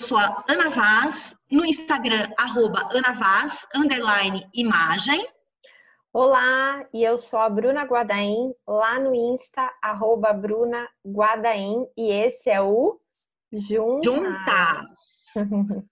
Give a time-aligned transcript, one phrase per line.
[0.00, 5.28] sou a Ana Vaz, no Instagram, arroba Ana Vaz, underline imagem.
[6.10, 12.48] Olá, e eu sou a Bruna Guadaim, lá no Insta, arroba Bruna Guadaim, e esse
[12.48, 12.98] é o
[13.52, 14.04] Juntas.
[14.04, 15.34] Juntas.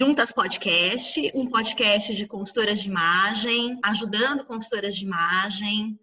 [0.00, 5.98] Juntas Podcast, um podcast de consultoras de imagem, ajudando consultoras de imagem,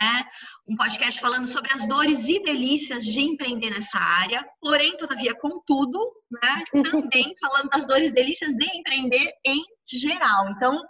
[0.00, 0.24] né?
[0.66, 5.98] Um podcast falando sobre as dores e delícias de empreender nessa área, porém, todavia, contudo,
[6.30, 6.82] né?
[6.90, 10.50] Também falando das dores e delícias de empreender em geral.
[10.50, 10.80] Então,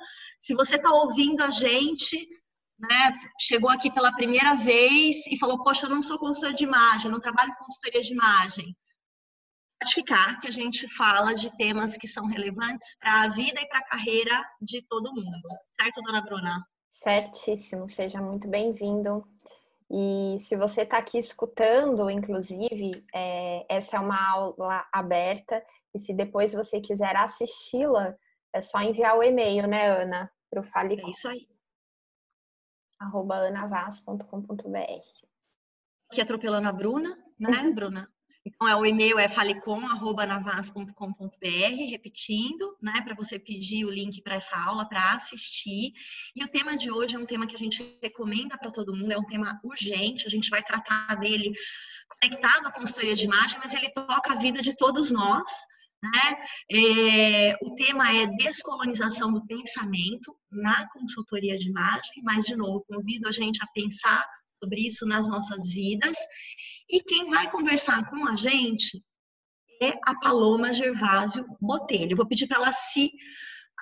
[0.41, 2.29] se você está ouvindo a gente,
[2.79, 7.11] né, chegou aqui pela primeira vez e falou, poxa, eu não sou consultora de imagem,
[7.11, 8.77] não trabalho com consultoria de imagem.
[9.81, 13.69] Pode ficar que a gente fala de temas que são relevantes para a vida e
[13.69, 15.49] para a carreira de todo mundo.
[15.81, 16.59] Certo, dona Bruna?
[17.03, 19.27] Certíssimo, seja muito bem-vindo.
[19.91, 25.61] E se você está aqui escutando, inclusive, é, essa é uma aula aberta,
[25.93, 28.15] e se depois você quiser assisti-la,
[28.53, 30.31] é só enviar o e-mail, né, Ana?
[30.49, 31.01] Para o Fale.
[31.01, 31.49] É isso aí.
[33.01, 34.23] arroba anavaz.com.br.
[36.09, 37.49] Aqui atropelando a Bruna, né.
[37.75, 38.12] Bruna?
[38.45, 44.57] Então, é, o e-mail é falecom.navas.com.br, repetindo, né, para você pedir o link para essa
[44.57, 45.93] aula, para assistir.
[46.35, 49.13] E o tema de hoje é um tema que a gente recomenda para todo mundo,
[49.13, 51.53] é um tema urgente, a gente vai tratar dele
[52.21, 55.49] conectado à consultoria de imagem, mas ele toca a vida de todos nós,
[56.03, 56.45] né?
[56.71, 63.29] É, o tema é descolonização do pensamento na consultoria de imagem, mas, de novo, convido
[63.29, 64.27] a gente a pensar
[64.63, 66.17] sobre isso nas nossas vidas.
[66.89, 69.03] E quem vai conversar com a gente
[69.83, 72.17] é a Paloma Gervásio Botelho.
[72.17, 73.11] vou pedir para ela se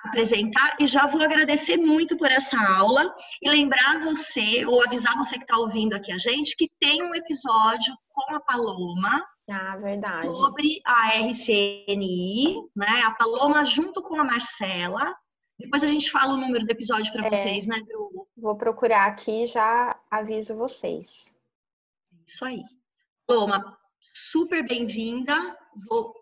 [0.05, 5.37] apresentar e já vou agradecer muito por essa aula e lembrar você, ou avisar você
[5.37, 10.29] que está ouvindo aqui a gente, que tem um episódio com a Paloma ah, verdade.
[10.29, 13.01] Sobre a RCNI, né?
[13.05, 15.13] A Paloma junto com a Marcela.
[15.59, 18.27] Depois a gente fala o número do episódio para é, vocês, né, Bru?
[18.37, 21.33] Vou procurar aqui e já aviso vocês.
[22.25, 22.63] Isso aí.
[23.31, 23.77] Paloma,
[24.13, 25.57] super bem-vinda.
[25.87, 26.13] Vou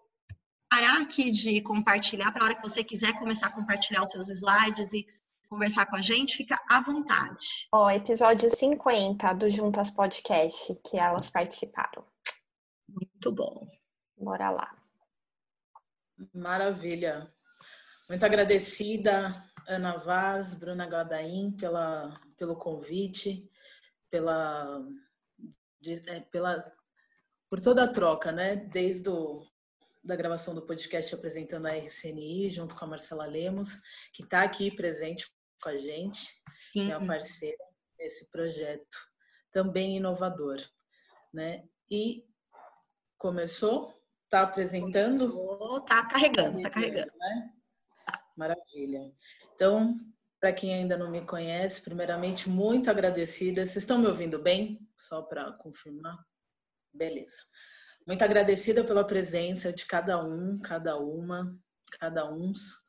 [0.70, 4.30] parar aqui de compartilhar para a hora que você quiser começar a compartilhar os seus
[4.30, 5.08] slides e
[5.50, 7.68] conversar com a gente, fica à vontade.
[7.74, 12.06] Ó, episódio 50 do Juntas Podcast, que elas participaram.
[12.88, 13.68] Muito bom.
[14.16, 14.72] Bora lá.
[16.32, 17.28] Maravilha.
[18.08, 19.34] Muito agradecida,
[19.68, 23.50] Ana Vaz, Bruna Gadaim, pela, pelo convite,
[24.12, 24.86] pela,
[25.82, 26.64] de, é, pela,
[27.50, 28.56] por toda a troca, né?
[28.56, 29.46] Desde o,
[30.04, 33.82] da gravação do podcast apresentando a RCNI, junto com a Marcela Lemos,
[34.14, 35.30] que está aqui presente
[35.62, 36.86] com a gente, Sim.
[36.86, 37.64] minha parceira
[37.98, 38.98] nesse projeto,
[39.52, 40.58] também inovador.
[41.34, 41.64] Né?
[41.92, 42.30] E
[43.20, 43.94] Começou?
[44.24, 45.30] Está apresentando?
[45.30, 47.12] Começou, tá carregando, tá carregando.
[47.20, 47.52] Né?
[48.34, 49.12] Maravilha.
[49.54, 50.00] Então,
[50.40, 53.66] para quem ainda não me conhece, primeiramente, muito agradecida.
[53.66, 54.80] Vocês estão me ouvindo bem?
[54.96, 56.18] Só para confirmar.
[56.94, 57.42] Beleza.
[58.08, 61.56] Muito agradecida pela presença de cada um, cada uma,
[62.00, 62.84] cada uns.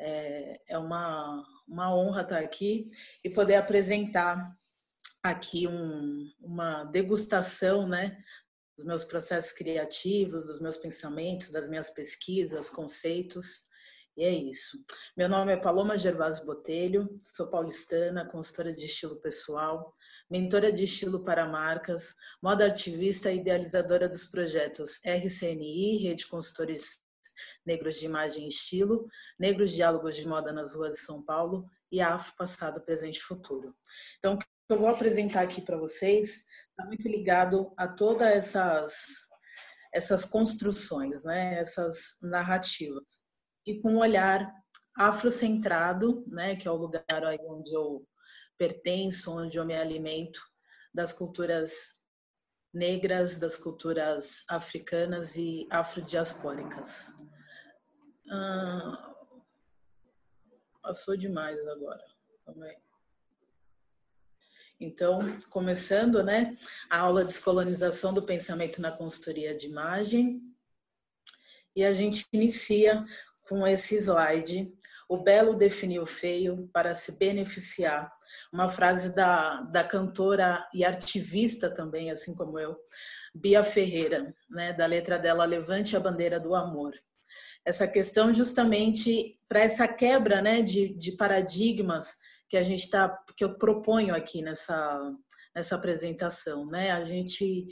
[0.00, 2.90] É, é uma, uma honra estar aqui
[3.22, 4.56] e poder apresentar
[5.22, 8.22] aqui um, uma degustação né,
[8.76, 13.68] dos meus processos criativos, dos meus pensamentos, das minhas pesquisas, conceitos.
[14.16, 14.84] E é isso.
[15.16, 19.94] Meu nome é Paloma Gervásio Botelho, sou paulistana, consultora de estilo pessoal,
[20.32, 27.02] mentora de estilo para marcas, moda ativista e idealizadora dos projetos RCNI, Rede Consultores
[27.66, 29.06] Negros de Imagem e Estilo,
[29.38, 33.76] Negros Diálogos de Moda nas Ruas de São Paulo e AFO Passado, Presente e Futuro.
[34.18, 39.30] Então, o que eu vou apresentar aqui para vocês está muito ligado a todas essas
[39.94, 43.22] essas construções, né, essas narrativas.
[43.66, 44.50] E com um olhar
[44.96, 48.02] afrocentrado, né, que é o lugar aí onde eu
[48.62, 50.40] pertenço, onde eu me alimento
[50.94, 52.04] das culturas
[52.72, 57.12] negras, das culturas africanas e afrodiaspóricas.
[58.30, 59.14] Ah,
[60.80, 62.04] passou demais agora.
[64.78, 65.18] Então,
[65.50, 66.56] começando, né,
[66.88, 70.40] a aula Descolonização do Pensamento na Consultoria de Imagem.
[71.74, 73.04] E a gente inicia
[73.48, 74.72] com esse slide.
[75.08, 78.21] O belo definiu o feio para se beneficiar.
[78.52, 82.76] Uma frase da, da cantora e artivista também, assim como eu,
[83.34, 86.92] Bia Ferreira, né, da letra dela Levante a Bandeira do Amor.
[87.64, 92.18] Essa questão justamente para essa quebra né, de, de paradigmas
[92.48, 95.14] que a gente está, que eu proponho aqui nessa,
[95.54, 96.90] nessa apresentação, né?
[96.90, 97.64] A gente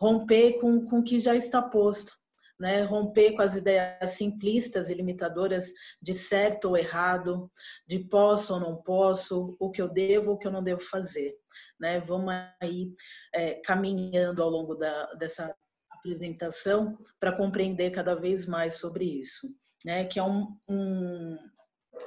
[0.00, 2.21] romper com o que já está posto
[2.62, 2.82] né?
[2.82, 7.50] romper com as ideias simplistas e limitadoras de certo ou errado,
[7.84, 10.80] de posso ou não posso, o que eu devo ou o que eu não devo
[10.80, 11.36] fazer.
[11.80, 11.98] Né?
[11.98, 12.32] Vamos
[12.62, 12.94] aí
[13.34, 15.52] é, caminhando ao longo da, dessa
[15.90, 19.52] apresentação para compreender cada vez mais sobre isso,
[19.84, 20.04] né?
[20.04, 21.36] que é, um, um,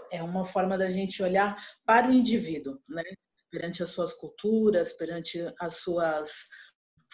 [0.09, 3.03] é uma forma da gente olhar para o indivíduo, né?
[3.51, 6.47] perante as suas culturas, perante as suas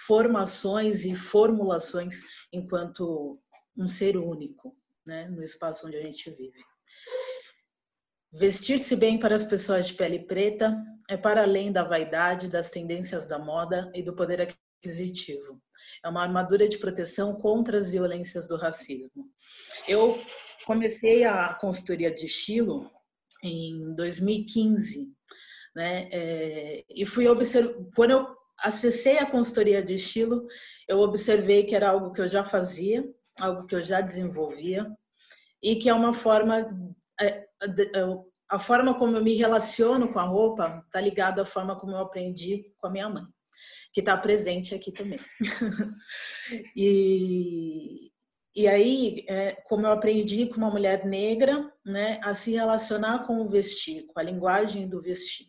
[0.06, 2.22] formações e formulações
[2.52, 3.40] enquanto
[3.78, 4.76] um ser único,
[5.06, 6.60] né, no espaço onde a gente vive.
[8.34, 10.76] Vestir-se bem para as pessoas de pele preta
[11.10, 15.62] é para além da vaidade, das tendências da moda e do poder aquisitivo.
[16.04, 19.30] É uma armadura de proteção contra as violências do racismo.
[19.88, 20.20] Eu
[20.66, 22.90] comecei a consultoria de estilo
[23.44, 25.12] em 2015,
[25.76, 26.08] né?
[26.12, 30.48] É, e fui observar quando eu acessei a consultoria de estilo,
[30.88, 33.04] eu observei que era algo que eu já fazia,
[33.40, 34.90] algo que eu já desenvolvia
[35.62, 36.70] e que é uma forma
[37.20, 37.48] é, é,
[38.52, 42.00] a forma como eu me relaciono com a roupa está ligada à forma como eu
[42.00, 43.24] aprendi com a minha mãe,
[43.94, 45.20] que está presente aqui também.
[46.76, 48.12] e,
[48.54, 53.42] e aí, é, como eu aprendi com uma mulher negra, né, a se relacionar com
[53.42, 55.48] o vestir, com a linguagem do vestir.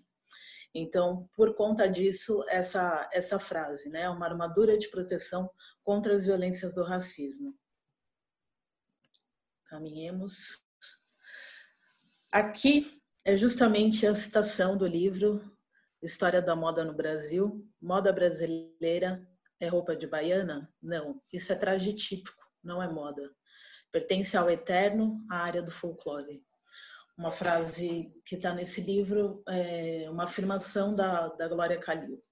[0.75, 4.09] Então, por conta disso, essa, essa frase, né?
[4.09, 5.51] Uma armadura de proteção
[5.85, 7.55] contra as violências do racismo.
[9.67, 10.63] Caminhemos.
[12.31, 15.41] Aqui é justamente a citação do livro
[16.03, 17.69] História da Moda no Brasil.
[17.81, 19.27] Moda brasileira
[19.61, 20.73] é roupa de baiana?
[20.81, 23.31] Não, isso é traje típico, não é moda.
[23.93, 26.43] Pertence ao eterno, à área do folclore
[27.17, 32.23] uma frase que está nesse livro, é uma afirmação da, da Glória Calil,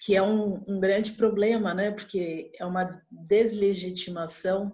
[0.00, 1.90] que é um, um grande problema, né?
[1.90, 4.72] Porque é uma deslegitimação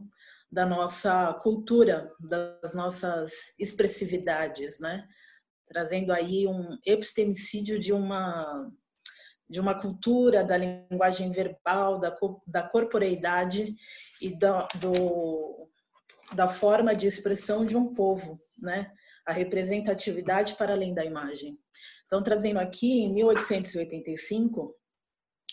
[0.50, 5.06] da nossa cultura, das nossas expressividades, né?
[5.69, 8.71] Trazendo aí um epistemicídio de uma
[9.49, 12.17] de uma cultura da linguagem verbal, da,
[12.47, 13.75] da corporeidade
[14.23, 15.69] e da, do,
[16.33, 18.93] da forma de expressão de um povo, né?
[19.27, 21.59] A representatividade para além da imagem.
[22.07, 24.75] Então, trazendo aqui, em 1885,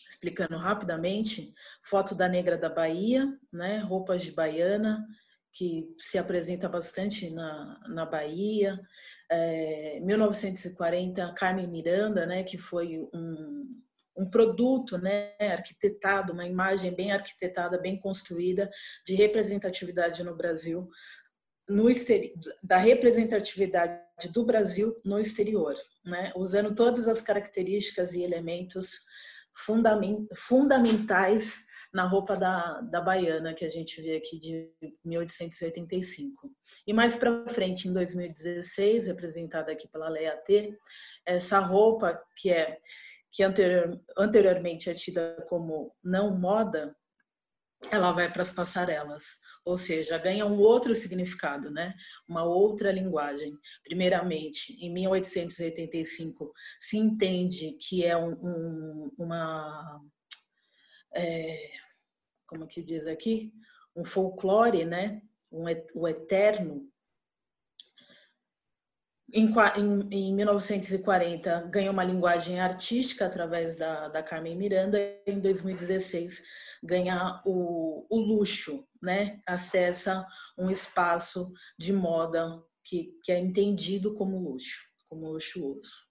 [0.10, 1.54] explicando rapidamente,
[1.86, 3.80] foto da negra da Bahia, né?
[3.80, 5.06] Roupas de baiana,
[5.54, 8.80] que se apresenta bastante na, na Bahia.
[9.30, 12.44] É, 1940, Carmen Miranda, né?
[12.44, 13.82] Que foi um,
[14.18, 18.70] um produto né, arquitetado, uma imagem bem arquitetada, bem construída
[19.06, 20.90] de representatividade no Brasil,
[21.68, 21.90] no
[22.64, 24.02] da representatividade
[24.34, 25.76] do Brasil no exterior,
[26.06, 29.06] né, usando todas as características e elementos
[30.36, 34.72] fundamentais na roupa da, da baiana que a gente vê aqui de
[35.04, 36.52] 1885.
[36.86, 40.78] E mais para frente, em 2016, representada aqui pela Leia T,
[41.26, 42.78] essa roupa que é
[43.32, 46.96] que anterior, anteriormente é tida como não moda,
[47.92, 51.94] ela vai para as passarelas, ou seja, ganha um outro significado, né?
[52.28, 53.54] Uma outra linguagem.
[53.84, 60.02] Primeiramente, em 1885 se entende que é um, um, uma
[61.14, 61.72] é,
[62.48, 63.52] como que diz aqui,
[63.94, 65.22] um folclore, né?
[65.52, 66.90] Um, o eterno
[69.34, 76.67] em, em, em, 1940 ganhou uma linguagem artística através da, da Carmen Miranda em 2016
[76.84, 79.42] ganha o, o luxo, né?
[79.46, 80.26] acessa
[80.58, 86.08] um espaço de moda que, que é entendido como luxo, como luxuoso.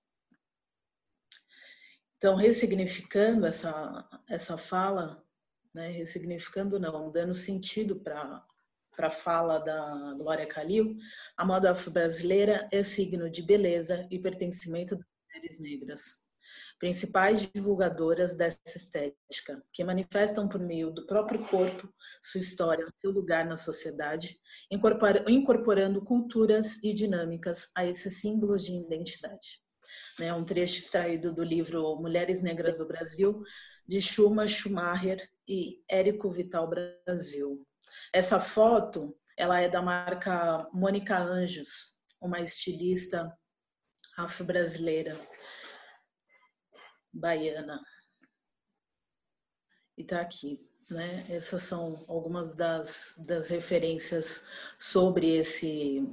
[2.16, 5.22] Então, ressignificando essa, essa fala,
[5.74, 5.88] né?
[5.88, 8.44] ressignificando não, dando sentido para
[8.96, 10.96] para a fala da Glória Calil,
[11.36, 16.25] a moda afro-brasileira é signo de beleza e pertencimento das mulheres negras,
[16.78, 21.88] principais divulgadoras dessa estética, que manifestam por meio do próprio corpo
[22.22, 24.38] sua história, seu lugar na sociedade,
[24.70, 29.60] incorporando culturas e dinâmicas a esses símbolos de identidade.
[30.20, 33.42] É um trecho extraído do livro Mulheres Negras do Brasil,
[33.86, 37.64] de Schuma Schumacher e Érico Vital Brasil.
[38.12, 43.32] Essa foto, ela é da marca Mônica Anjos, uma estilista
[44.16, 45.16] afro-brasileira,
[47.16, 47.82] baiana.
[49.96, 51.24] E tá aqui, né?
[51.30, 54.46] Essas são algumas das, das referências
[54.76, 56.06] sobre esse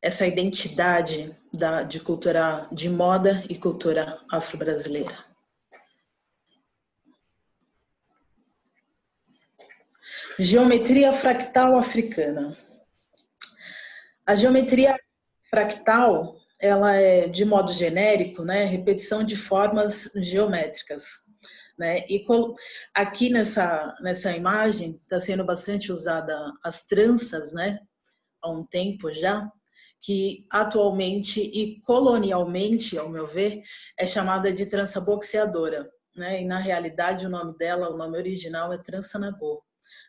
[0.00, 5.16] essa identidade da, de cultura de moda e cultura afro-brasileira.
[10.40, 12.56] Geometria fractal africana.
[14.26, 14.98] A geometria
[15.48, 21.26] fractal, ela é de modo genérico, né, repetição de formas geométricas.
[21.76, 22.06] Né?
[22.08, 22.24] E
[22.94, 27.80] aqui nessa, nessa imagem está sendo bastante usada as tranças, né?
[28.40, 29.50] há um tempo já,
[30.00, 33.62] que atualmente e colonialmente, ao meu ver,
[33.98, 35.90] é chamada de trança boxeadora.
[36.14, 36.42] Né?
[36.42, 39.60] E na realidade o nome dela, o nome original é trança nagô,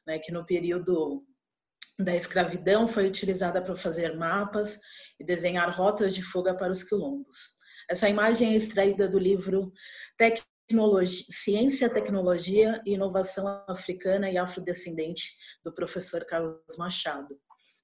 [0.06, 0.20] né?
[0.20, 1.26] que no período
[1.98, 4.80] da escravidão foi utilizada para fazer mapas
[5.20, 7.56] e desenhar rotas de fuga para os quilombos.
[7.90, 9.72] Essa imagem é extraída do livro
[10.18, 17.38] Tecnologia, Ciência, Tecnologia e Inovação Africana e Afrodescendente, do professor Carlos Machado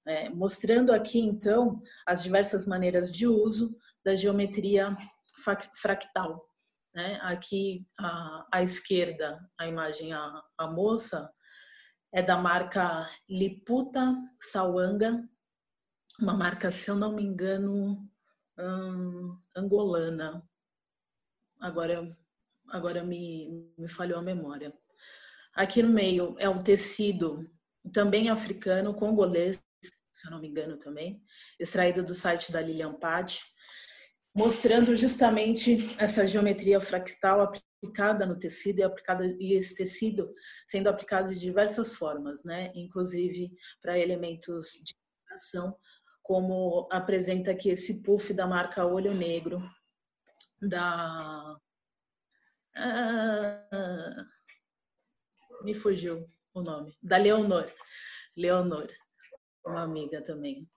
[0.10, 4.98] é, mostrando aqui então as diversas maneiras de uso da geometria
[5.76, 6.44] fractal.
[6.94, 7.20] Né?
[7.22, 11.32] Aqui à, à, esquerda, a imagem, a, a moça,
[12.12, 15.24] é da marca Liputa Sawanga,
[16.22, 18.06] uma marca, se eu não me engano,
[18.58, 20.44] hum, angolana.
[21.60, 22.10] Agora,
[22.70, 24.74] agora me, me falhou a memória.
[25.54, 27.50] Aqui no meio é o tecido
[27.94, 31.24] também africano, congolês, se eu não me engano também,
[31.60, 33.42] extraída do site da Lilian Patti,
[34.36, 40.34] mostrando justamente essa geometria fractal aplicada no tecido e aplicada e esse tecido
[40.66, 42.72] sendo aplicado de diversas formas, né?
[42.76, 44.94] Inclusive para elementos de
[45.30, 45.76] decoração,
[46.30, 49.68] como apresenta aqui esse puff da marca Olho Negro
[50.62, 51.58] da
[52.76, 54.26] ah,
[55.64, 57.66] me fugiu o nome da Leonor,
[58.38, 58.88] Leonor
[59.66, 60.70] uma amiga também.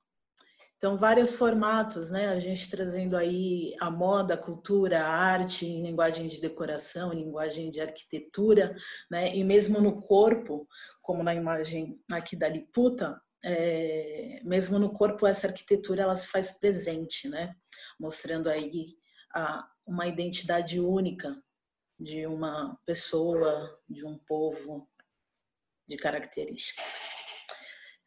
[0.78, 2.28] Então, vários formatos, né?
[2.28, 7.24] A gente trazendo aí a moda, a cultura, a arte em linguagem de decoração, em
[7.24, 8.74] linguagem de arquitetura,
[9.10, 9.36] né?
[9.36, 10.66] E mesmo no corpo,
[11.02, 16.58] como na imagem aqui da Liputa, é, mesmo no corpo essa arquitetura ela se faz
[16.58, 17.54] presente, né?
[17.98, 18.96] Mostrando aí
[19.34, 21.36] a, uma identidade única
[21.98, 24.88] de uma pessoa, de um povo,
[25.86, 27.02] de características.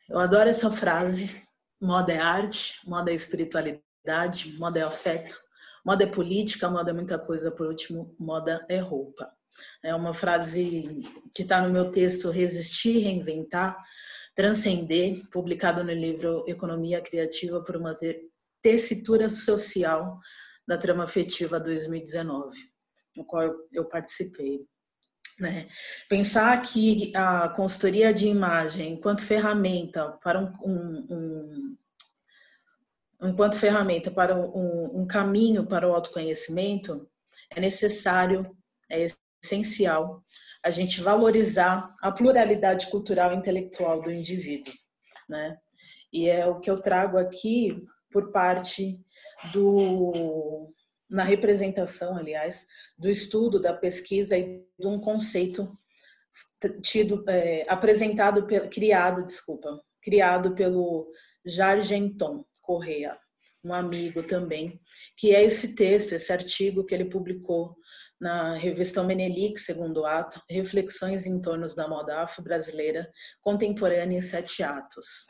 [0.10, 1.44] Eu adoro essa frase.
[1.82, 5.38] Moda é arte, moda é espiritualidade, moda é afeto,
[5.86, 7.52] moda é política, moda é muita coisa.
[7.52, 9.32] Por último, moda é roupa.
[9.84, 13.78] É uma frase que está no meu texto Resistir, Reinventar,
[14.36, 17.94] Transcender, publicado no livro Economia Criativa por uma
[18.62, 20.20] tessitura social
[20.68, 22.58] da trama afetiva 2019,
[23.16, 24.66] no qual eu participei.
[25.40, 25.68] Né?
[26.10, 31.78] Pensar que a consultoria de imagem, enquanto ferramenta para um, um,
[33.22, 37.10] um enquanto ferramenta para um, um, caminho para o autoconhecimento,
[37.50, 38.56] é necessário,
[38.90, 39.06] é
[39.44, 40.24] essencial
[40.66, 44.74] a gente valorizar a pluralidade cultural e intelectual do indivíduo,
[45.30, 45.56] né?
[46.12, 49.00] E é o que eu trago aqui por parte
[49.54, 50.74] do
[51.08, 52.66] na representação, aliás,
[52.98, 55.68] do estudo, da pesquisa e de um conceito
[56.82, 59.70] tido é, apresentado, criado, desculpa,
[60.02, 61.06] criado pelo
[61.46, 63.16] Jargenton Correa,
[63.64, 64.82] um amigo também,
[65.16, 67.76] que é esse texto, esse artigo que ele publicou
[68.20, 75.26] na revista Menelik, segundo ato, Reflexões em torno da moda afro-brasileira contemporânea em sete atos.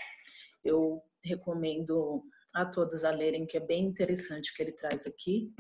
[0.64, 2.24] Eu recomendo
[2.54, 5.52] a todos a lerem, que é bem interessante o que ele traz aqui.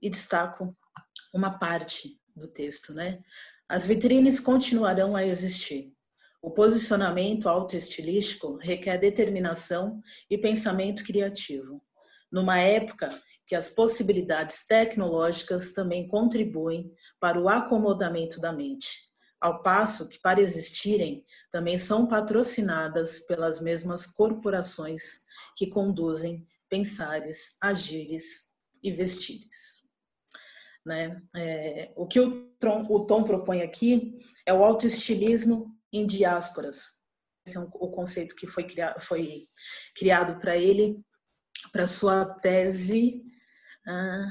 [0.00, 0.76] E destaco
[1.34, 3.20] uma parte do texto, né?
[3.68, 5.92] As vitrines continuarão a existir.
[6.40, 11.82] O posicionamento autoestilístico requer determinação e pensamento criativo.
[12.30, 13.10] Numa época
[13.46, 19.06] que as possibilidades tecnológicas também contribuem para o acomodamento da mente,
[19.40, 25.24] ao passo que, para existirem, também são patrocinadas pelas mesmas corporações
[25.56, 28.52] que conduzem pensares, agires
[28.82, 29.84] e vestires.
[30.84, 31.20] Né?
[31.34, 36.96] É, o que o, Tom, o Tom propõe aqui é o autoestilismo em diásporas.
[37.46, 39.44] Esse é um, o conceito que foi, criado, foi
[39.94, 41.00] criado para ele,
[41.72, 43.24] para sua tese
[43.86, 44.28] ah,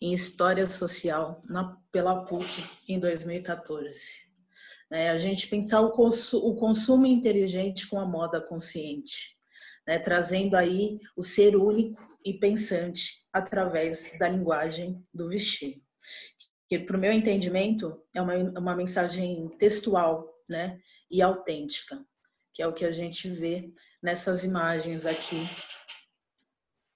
[0.00, 4.24] em História Social na, pela PUC em 2014.
[4.90, 9.36] É, a gente pensar o, consu, o consumo inteligente com a moda consciente,
[9.86, 15.78] né, trazendo aí o ser único e pensante através da linguagem do vestir.
[16.68, 20.78] Que, para o meu entendimento, é uma, uma mensagem textual né,
[21.10, 22.04] e autêntica,
[22.52, 25.48] que é o que a gente vê nessas imagens aqui,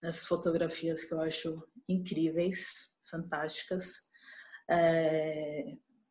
[0.03, 1.55] nessas fotografias que eu acho
[1.89, 4.09] incríveis, fantásticas,
[4.71, 5.65] é,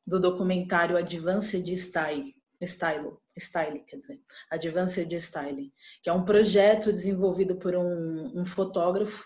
[0.06, 7.58] do documentário Advanced Style, Style, Style, quer dizer, Advanced Style, que é um projeto desenvolvido
[7.58, 9.24] por um, um fotógrafo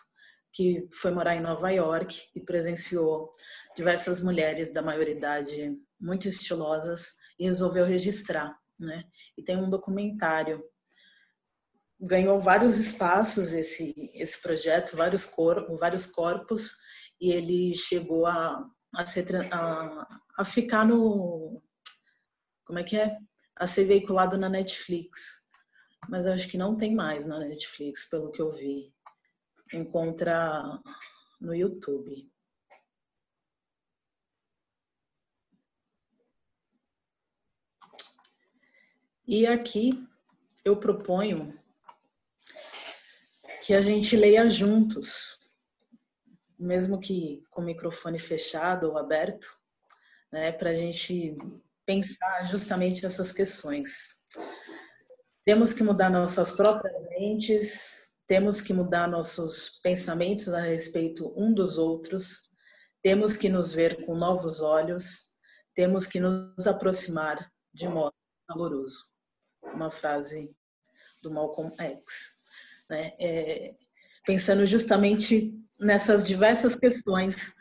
[0.53, 3.31] que foi morar em Nova York e presenciou
[3.75, 9.05] diversas mulheres da maioridade muito estilosas e resolveu registrar, né?
[9.37, 10.61] E tem um documentário.
[12.01, 16.71] Ganhou vários espaços esse esse projeto, vários corpos, vários corpos
[17.19, 21.61] e ele chegou a a, ser, a, a ficar no
[22.65, 23.17] como é que é?
[23.55, 25.45] A ser veiculado na Netflix.
[26.09, 28.93] Mas eu acho que não tem mais na Netflix, pelo que eu vi.
[29.73, 30.63] Encontra
[31.39, 32.31] no YouTube.
[39.27, 39.91] E aqui
[40.63, 41.60] eu proponho
[43.61, 45.39] que a gente leia juntos,
[46.57, 49.47] mesmo que com o microfone fechado ou aberto,
[50.31, 51.37] né, para a gente
[51.85, 54.19] pensar justamente essas questões.
[55.45, 61.77] Temos que mudar nossas próprias mentes, temos que mudar nossos pensamentos a respeito um dos
[61.77, 62.51] outros,
[63.01, 65.35] temos que nos ver com novos olhos,
[65.75, 68.13] temos que nos aproximar de modo
[68.47, 69.05] caloroso
[69.63, 70.55] uma frase
[71.21, 72.40] do Malcolm X,
[72.91, 73.13] né?
[73.17, 73.73] É,
[74.25, 77.55] pensando justamente nessas diversas questões,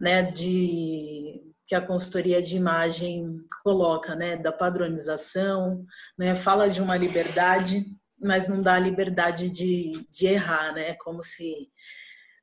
[0.00, 5.84] né, de que a consultoria de imagem coloca, né, da padronização,
[6.16, 7.84] né, fala de uma liberdade,
[8.18, 11.68] mas não dá a liberdade de, de errar, né, como se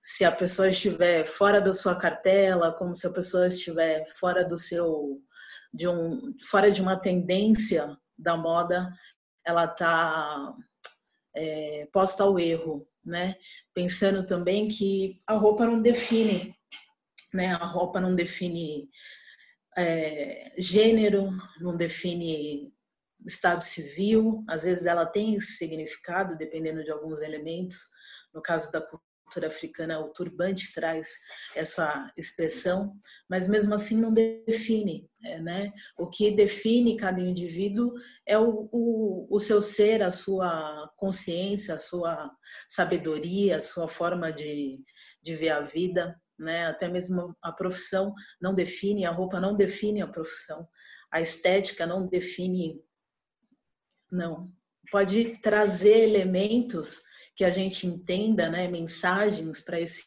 [0.07, 4.55] se a pessoa estiver fora da sua cartela, como se a pessoa estiver fora do
[4.55, 5.19] seu
[5.73, 8.87] de um fora de uma tendência da moda,
[9.43, 10.53] ela está
[11.35, 13.35] é, posta ao erro, né?
[13.73, 16.55] Pensando também que a roupa não define,
[17.33, 17.53] né?
[17.53, 18.89] A roupa não define
[19.77, 22.73] é, gênero, não define
[23.25, 24.43] estado civil.
[24.47, 27.77] Às vezes ela tem significado dependendo de alguns elementos.
[28.33, 28.81] No caso da
[29.25, 31.15] cultura africana, o turbante traz
[31.55, 32.95] essa expressão,
[33.27, 35.73] mas mesmo assim não define, é, né?
[35.97, 37.93] O que define cada indivíduo
[38.25, 42.31] é o, o, o, seu ser, a sua consciência, a sua
[42.69, 44.79] sabedoria, a sua forma de,
[45.21, 46.67] de ver a vida, né?
[46.67, 50.67] Até mesmo a profissão não define, a roupa não define a profissão,
[51.11, 52.79] a estética não define,
[54.11, 54.45] não.
[54.91, 57.01] Pode trazer elementos
[57.35, 60.05] que a gente entenda, né, mensagens para esse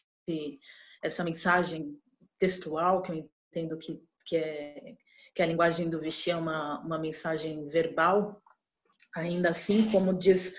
[1.01, 1.97] essa mensagem
[2.37, 4.95] textual que eu entendo que que é
[5.33, 8.41] que a linguagem do vestir é uma uma mensagem verbal,
[9.15, 10.53] ainda assim como diz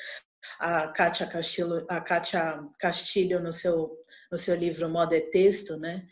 [0.58, 3.96] a Kátia Castilho, a Kátia Castilho no seu
[4.30, 6.06] no seu livro Moda é Texto, né,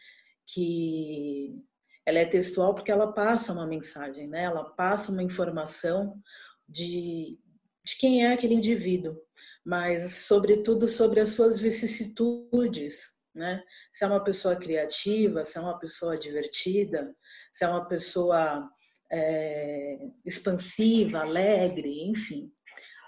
[0.47, 1.65] que
[2.09, 4.45] ela é textual porque ela passa uma mensagem, né?
[4.45, 6.19] Ela passa uma informação
[6.67, 7.39] de,
[7.85, 9.21] de quem é aquele indivíduo,
[9.65, 13.63] mas sobretudo sobre as suas vicissitudes, né?
[13.93, 17.15] Se é uma pessoa criativa, se é uma pessoa divertida,
[17.53, 18.69] se é uma pessoa
[19.11, 22.53] é, expansiva, alegre, enfim,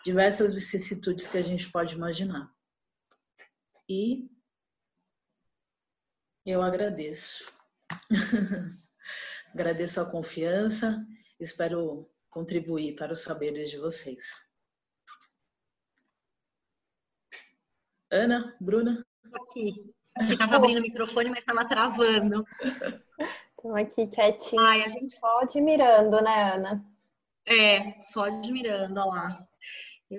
[0.05, 2.51] diversas vicissitudes que a gente pode imaginar.
[3.89, 4.29] E
[6.47, 7.53] eu agradeço.
[9.53, 11.05] agradeço a confiança,
[11.41, 14.50] espero contribuir para os saberes de vocês.
[18.11, 19.05] Ana, Bruna?
[19.33, 19.75] Aqui.
[20.29, 22.45] Estava abrindo o microfone, mas estava travando.
[23.57, 24.61] Estou aqui quietinha.
[24.61, 26.85] Ai, a gente só admirando, né, Ana?
[27.47, 29.47] É, só admirando, olha lá.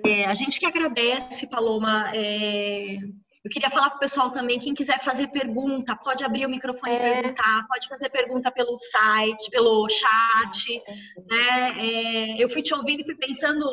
[0.06, 2.10] É, a gente que agradece, Paloma.
[2.14, 2.96] É...
[3.44, 6.94] Eu queria falar para o pessoal também, quem quiser fazer pergunta, pode abrir o microfone
[6.94, 6.96] é.
[6.96, 10.82] e perguntar, pode fazer pergunta pelo site, pelo chat.
[11.28, 12.36] Né?
[12.38, 13.66] É, eu fui te ouvindo e fui pensando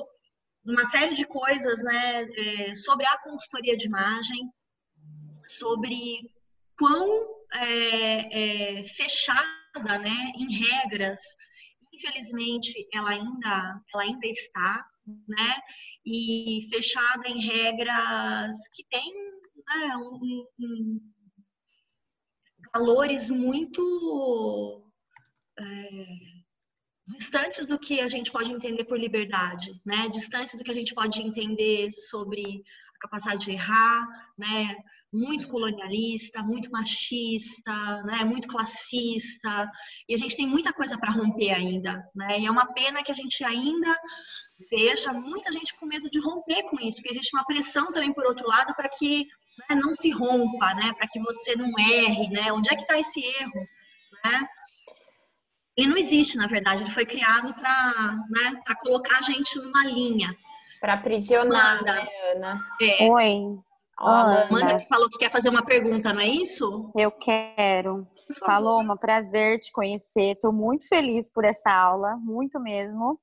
[0.70, 4.48] uma série de coisas né, é, sobre a consultoria de imagem,
[5.48, 6.32] sobre
[6.78, 11.22] quão é, é, fechada né, em regras,
[11.92, 14.86] infelizmente, ela ainda, ela ainda está,
[15.28, 15.60] né,
[16.06, 19.12] e fechada em regras que têm
[19.68, 21.14] né, um, um,
[22.72, 24.84] valores muito
[25.60, 26.29] é,
[27.18, 30.08] distantes do que a gente pode entender por liberdade, né?
[30.10, 32.64] Distantes do que a gente pode entender sobre
[32.96, 34.76] a capacidade de errar, né?
[35.12, 38.24] Muito colonialista, muito machista, né?
[38.24, 39.70] Muito classista.
[40.08, 42.40] E a gente tem muita coisa para romper ainda, né?
[42.40, 44.00] E é uma pena que a gente ainda
[44.70, 48.26] veja muita gente com medo de romper com isso, porque existe uma pressão também por
[48.26, 49.26] outro lado para que
[49.68, 50.94] né, não se rompa, né?
[50.94, 52.54] Para que você não erre, né?
[52.54, 53.68] Onde é que está esse erro,
[54.24, 54.48] né?
[55.80, 60.36] Ele não existe, na verdade, ele foi criado para né, colocar a gente numa linha.
[60.82, 62.60] Para aprisionar, né, Ana?
[62.82, 63.10] É.
[63.10, 63.60] Oi.
[64.00, 66.92] Olá, Amanda que falou que quer fazer uma pergunta, não é isso?
[66.98, 68.08] Eu quero.
[68.46, 70.36] Falou, um prazer te conhecer.
[70.36, 73.20] Estou muito feliz por essa aula, muito mesmo.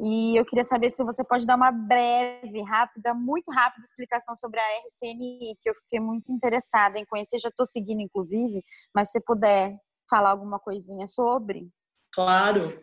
[0.00, 4.60] E eu queria saber se você pode dar uma breve, rápida, muito rápida explicação sobre
[4.60, 8.62] a RCNI, que eu fiquei muito interessada em conhecer, já estou seguindo, inclusive,
[8.94, 9.74] mas se puder
[10.08, 11.68] falar alguma coisinha sobre.
[12.12, 12.82] Claro.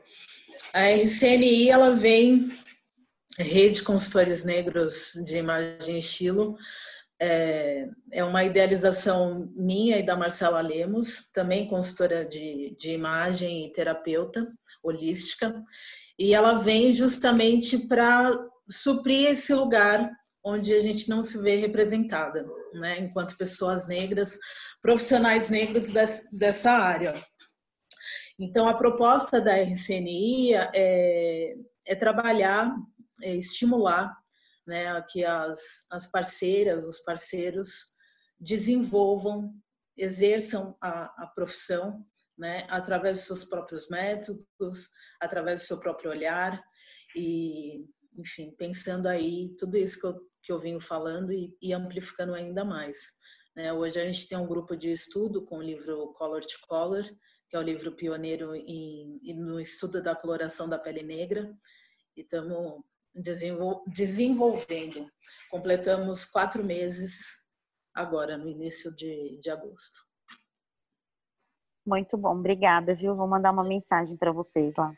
[0.73, 2.51] A RCNI, ela vem,
[3.37, 6.55] Rede Consultores Negros de Imagem e Estilo,
[7.19, 13.71] é, é uma idealização minha e da Marcela Lemos, também consultora de, de imagem e
[13.71, 14.43] terapeuta
[14.83, 15.61] holística,
[16.19, 18.31] e ela vem justamente para
[18.69, 20.11] suprir esse lugar
[20.43, 24.37] onde a gente não se vê representada, né, enquanto pessoas negras,
[24.81, 25.89] profissionais negros
[26.31, 27.13] dessa área.
[28.39, 31.55] Então, a proposta da RCNI é,
[31.87, 32.75] é trabalhar,
[33.21, 34.15] é estimular
[34.65, 37.93] né, que as, as parceiras, os parceiros
[38.39, 39.53] desenvolvam,
[39.97, 42.05] exerçam a, a profissão
[42.37, 44.89] né, através dos seus próprios métodos,
[45.21, 46.61] através do seu próprio olhar
[47.15, 47.85] e,
[48.17, 52.65] enfim, pensando aí tudo isso que eu, que eu venho falando e, e amplificando ainda
[52.65, 52.97] mais.
[53.55, 53.71] Né?
[53.71, 57.03] Hoje a gente tem um grupo de estudo com o livro Color to Color,
[57.49, 61.55] que é o livro pioneiro em, no estudo da coloração da pele negra,
[62.15, 62.83] e estamos
[63.85, 65.09] desenvolvendo.
[65.49, 67.43] Completamos quatro meses
[67.93, 70.01] agora, no início de, de agosto.
[71.85, 73.15] Muito bom, obrigada, viu?
[73.15, 74.91] Vou mandar uma mensagem para vocês lá.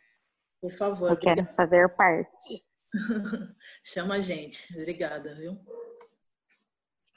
[0.62, 1.10] Por favor.
[1.12, 2.75] Eu quero fazer parte.
[3.84, 4.68] Chama a gente.
[4.78, 5.60] Obrigada, viu?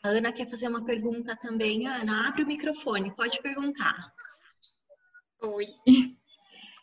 [0.03, 1.87] A Ana quer fazer uma pergunta também.
[1.87, 4.13] Ana, abre o microfone, pode perguntar.
[5.43, 5.67] Oi.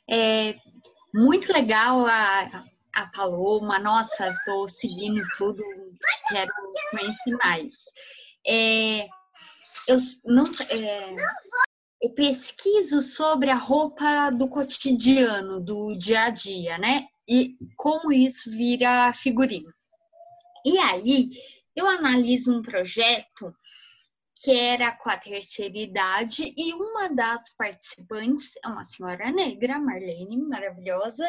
[0.08, 0.54] É
[1.12, 3.80] muito legal a, a Paloma.
[3.80, 5.64] Nossa, estou seguindo tudo,
[6.30, 6.52] quero
[6.92, 7.74] conhecer mais.
[8.46, 9.08] É,
[9.88, 10.46] eu não.
[10.70, 11.16] É,
[12.04, 17.08] eu pesquiso sobre a roupa do cotidiano, do dia a dia, né?
[17.28, 19.74] E como isso vira figurino.
[20.66, 21.30] E aí,
[21.76, 23.54] eu analiso um projeto
[24.42, 30.38] que era com a terceira idade, e uma das participantes é uma senhora negra, Marlene,
[30.38, 31.28] maravilhosa,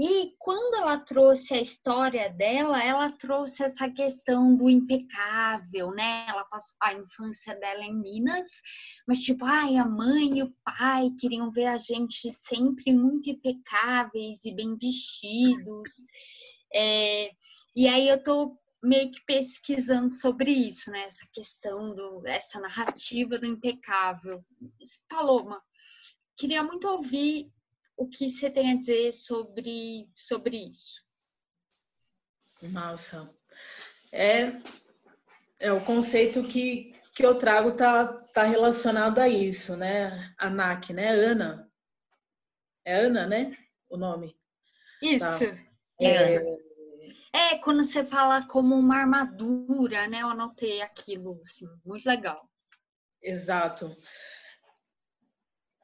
[0.00, 6.24] e quando ela trouxe a história dela, ela trouxe essa questão do impecável, né?
[6.28, 8.46] Ela passou a infância dela em Minas,
[9.08, 14.44] mas tipo, ai, a mãe e o pai queriam ver a gente sempre muito impecáveis
[14.44, 15.90] e bem vestidos.
[16.72, 17.32] É,
[17.74, 21.00] e aí eu tô meio que pesquisando sobre isso, né?
[21.00, 24.44] Essa questão do, essa narrativa do impecável.
[25.08, 25.60] Paloma,
[26.36, 27.50] queria muito ouvir
[27.98, 31.04] o que você tem a dizer sobre, sobre isso?
[32.62, 33.28] Massa.
[34.12, 34.52] É,
[35.58, 40.32] é o conceito que, que eu trago tá, tá relacionado a isso, né?
[40.38, 41.08] ANAC, né?
[41.08, 41.70] Ana.
[42.84, 43.58] É Ana, né?
[43.90, 44.36] O nome.
[45.02, 45.26] Isso.
[45.26, 45.68] Tá.
[46.00, 46.36] É,
[47.32, 50.22] é, quando você fala como uma armadura, né?
[50.22, 52.48] Eu anotei aquilo, assim, muito legal.
[53.20, 53.94] Exato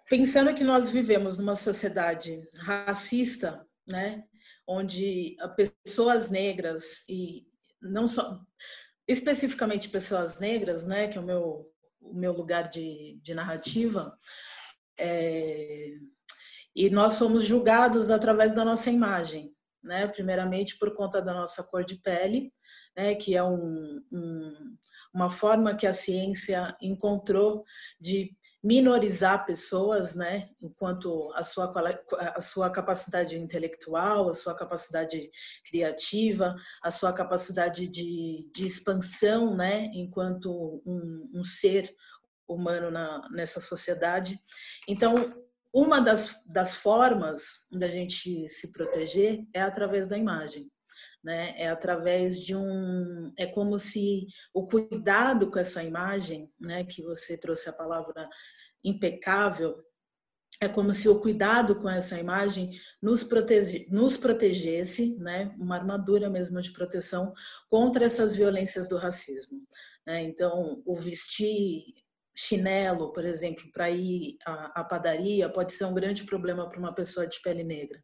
[0.08, 4.24] pensando que nós vivemos numa sociedade racista, né,
[4.66, 7.46] onde pessoas negras e
[7.80, 8.40] não só
[9.06, 14.14] especificamente pessoas negras, né, que é o meu o meu lugar de, de narrativa,
[15.00, 15.94] é,
[16.76, 21.82] e nós somos julgados através da nossa imagem, né, primeiramente por conta da nossa cor
[21.82, 22.52] de pele,
[22.94, 24.76] né, que é um, um
[25.14, 27.64] uma forma que a ciência encontrou
[28.00, 31.70] de minorizar pessoas, né, enquanto a sua,
[32.34, 35.30] a sua capacidade intelectual, a sua capacidade
[35.68, 41.94] criativa, a sua capacidade de, de expansão, né, enquanto um, um ser
[42.48, 44.40] humano na, nessa sociedade.
[44.88, 45.14] Então,
[45.70, 50.70] uma das, das formas da gente se proteger é através da imagem.
[51.24, 51.54] Né?
[51.56, 57.38] É através de um, é como se o cuidado com essa imagem, né, que você
[57.38, 58.28] trouxe a palavra
[58.84, 59.74] impecável,
[60.60, 66.28] é como se o cuidado com essa imagem nos, protege, nos protegesse, né, uma armadura
[66.28, 67.32] mesmo de proteção
[67.68, 69.66] contra essas violências do racismo.
[70.06, 70.22] Né?
[70.22, 72.03] Então, o vestir
[72.34, 76.92] chinelo, por exemplo, para ir à, à, padaria, pode ser um grande problema para uma
[76.92, 78.02] pessoa de pele negra.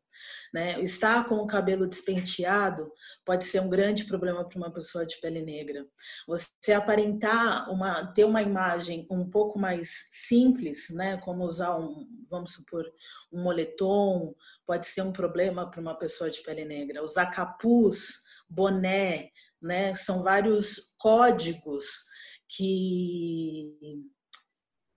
[0.53, 0.81] Né?
[0.81, 2.93] Estar com o cabelo despenteado
[3.25, 5.85] pode ser um grande problema para uma pessoa de pele negra.
[6.29, 11.17] Você aparentar uma, ter uma imagem um pouco mais simples, né?
[11.19, 12.85] como usar um, vamos supor,
[13.33, 17.03] um moletom, pode ser um problema para uma pessoa de pele negra.
[17.03, 19.95] Usar capuz, boné, né?
[19.95, 22.11] São vários códigos
[22.49, 23.73] que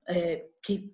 [0.07, 0.93] é, que,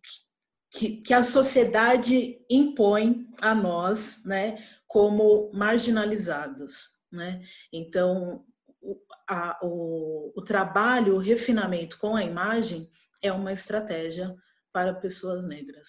[0.71, 7.41] que, que, a sociedade impõe a nós, né, como marginalizados, né?
[7.71, 8.43] Então,
[8.81, 12.89] o, a, o, o trabalho, o refinamento com a imagem
[13.21, 14.35] é uma estratégia
[14.71, 15.87] para pessoas negras.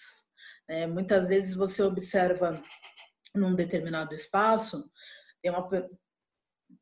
[0.67, 2.61] É, muitas vezes você observa
[3.35, 4.89] num determinado espaço,
[5.41, 5.67] tem uma,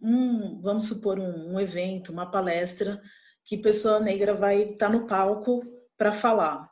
[0.02, 3.02] um, vamos supor um, um evento, uma palestra,
[3.43, 5.60] que pessoa negra vai estar tá no palco
[5.99, 6.71] para falar.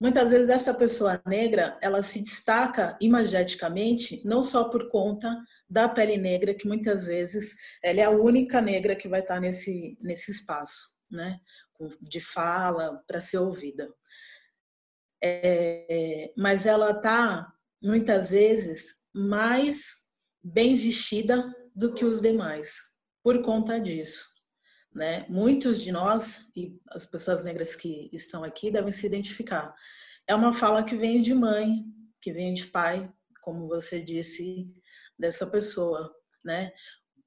[0.00, 5.36] Muitas vezes essa pessoa negra, ela se destaca imageticamente não só por conta
[5.68, 9.98] da pele negra, que muitas vezes ela é a única negra que vai estar nesse,
[10.00, 11.38] nesse espaço, né?
[12.00, 13.92] De fala, para ser ouvida.
[15.22, 20.06] É, mas ela está, muitas vezes, mais
[20.42, 22.78] bem vestida do que os demais,
[23.22, 24.30] por conta disso.
[24.94, 25.24] Né?
[25.28, 29.74] Muitos de nós, e as pessoas negras que estão aqui, devem se identificar.
[30.26, 31.84] É uma fala que vem de mãe,
[32.20, 34.68] que vem de pai, como você disse,
[35.18, 36.14] dessa pessoa.
[36.44, 36.72] Né?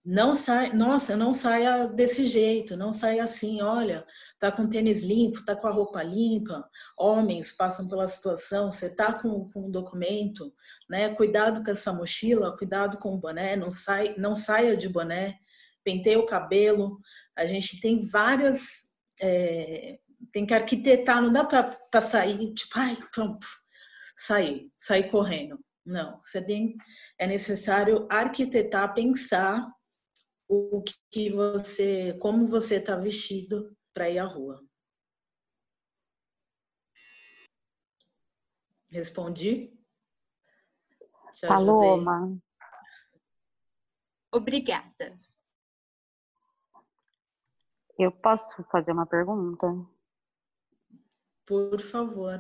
[0.06, 4.06] Não sai, nossa, não saia desse jeito, não saia assim, olha,
[4.38, 9.13] tá com tênis limpo, tá com a roupa limpa, homens passam pela situação, você tá
[9.13, 10.54] com, com um documento,
[10.89, 11.08] né?
[11.15, 15.39] Cuidado com essa mochila, cuidado com o boné, não sai, não saia de boné,
[15.86, 16.99] penteia o cabelo.
[17.36, 18.91] A gente tem várias.
[19.22, 20.00] É,
[20.32, 23.46] tem que arquitetar, não dá para sair, tipo, ai, pronto,
[24.17, 25.60] sair, sair correndo.
[25.86, 26.76] Não, você tem,
[27.19, 29.69] é necessário arquitetar, pensar
[30.48, 34.63] o que você, como você está vestido para ir à rua.
[38.89, 39.74] Respondi?
[41.41, 42.38] Paloma.
[44.32, 45.19] Obrigada.
[47.97, 49.67] Eu posso fazer uma pergunta?
[51.45, 52.39] Por favor.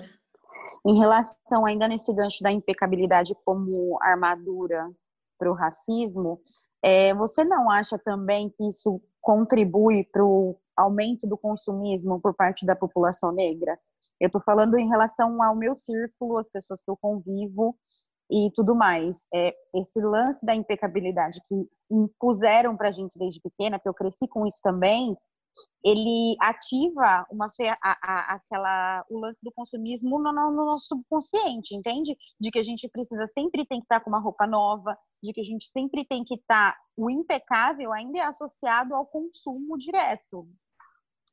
[0.87, 4.89] Em relação ainda nesse gancho da impecabilidade como armadura
[5.37, 6.41] para o racismo,
[6.81, 12.65] é, você não acha também que isso contribui para o aumento do consumismo por parte
[12.65, 13.77] da população negra?
[14.19, 17.77] Eu estou falando em relação ao meu círculo, as pessoas que eu convivo
[18.29, 19.27] e tudo mais.
[19.33, 24.27] É, esse lance da impecabilidade que impuseram para a gente desde pequena, que eu cresci
[24.27, 25.15] com isso também,
[25.83, 27.47] ele ativa uma
[27.83, 32.15] a, a, aquela o lance do consumismo no, no, no, nosso subconsciente, entende?
[32.39, 35.41] De que a gente precisa sempre tem que estar com uma roupa nova, de que
[35.41, 40.47] a gente sempre tem que estar o impecável ainda é associado ao consumo direto.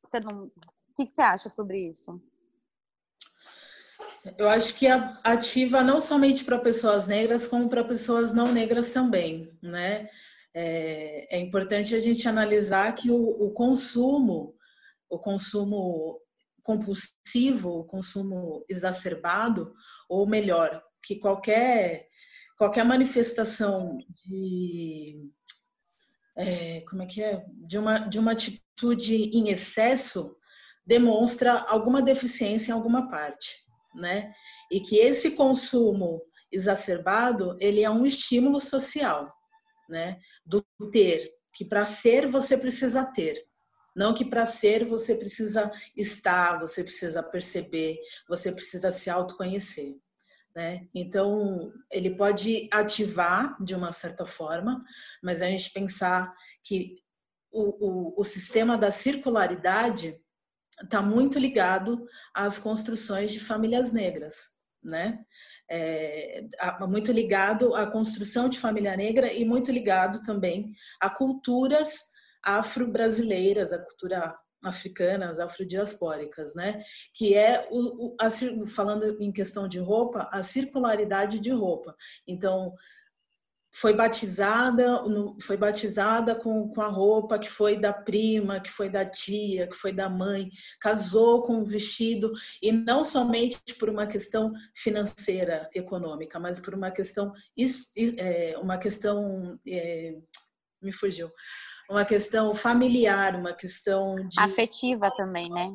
[0.05, 0.53] Você não, o
[0.97, 2.21] que você acha sobre isso?
[4.37, 9.51] Eu acho que ativa não somente para pessoas negras, como para pessoas não negras também,
[9.63, 10.11] né?
[10.55, 14.55] É, é importante a gente analisar que o, o consumo,
[15.09, 16.21] o consumo
[16.63, 19.73] compulsivo, o consumo exacerbado,
[20.09, 22.09] ou melhor, que qualquer
[22.57, 25.31] qualquer manifestação de
[26.37, 30.37] é, como é que é de uma de uma atitude em excesso
[30.87, 34.33] demonstra alguma deficiência em alguma parte, né?
[34.71, 39.33] E que esse consumo exacerbado ele é um estímulo social
[39.91, 40.21] né?
[40.47, 43.45] Do ter, que para ser você precisa ter.
[43.95, 47.99] Não que para ser você precisa estar, você precisa perceber,
[48.29, 49.97] você precisa se autoconhecer.
[50.55, 50.89] Né?
[50.95, 54.85] Então, ele pode ativar de uma certa forma,
[55.23, 57.03] mas a gente pensar que
[57.53, 60.21] o, o, o sistema da circularidade
[60.83, 64.51] está muito ligado às construções de famílias negras,
[64.83, 65.25] né?
[65.71, 66.43] É,
[66.89, 72.11] muito ligado à construção de família negra e muito ligado também a culturas
[72.43, 76.83] afro-brasileiras, a cultura africanas, afrodiaspóricas, né?
[77.15, 78.29] Que é o, o a,
[78.67, 81.95] falando em questão de roupa, a circularidade de roupa.
[82.27, 82.75] Então,
[83.73, 85.03] foi batizada
[85.41, 89.77] foi batizada com, com a roupa que foi da prima, que foi da tia, que
[89.77, 96.39] foi da mãe, casou com um vestido e não somente por uma questão financeira, econômica,
[96.39, 97.33] mas por uma questão
[98.19, 100.17] é, uma questão é,
[100.83, 101.31] me fugiu,
[101.89, 105.71] uma questão familiar, uma questão de afetiva também, né?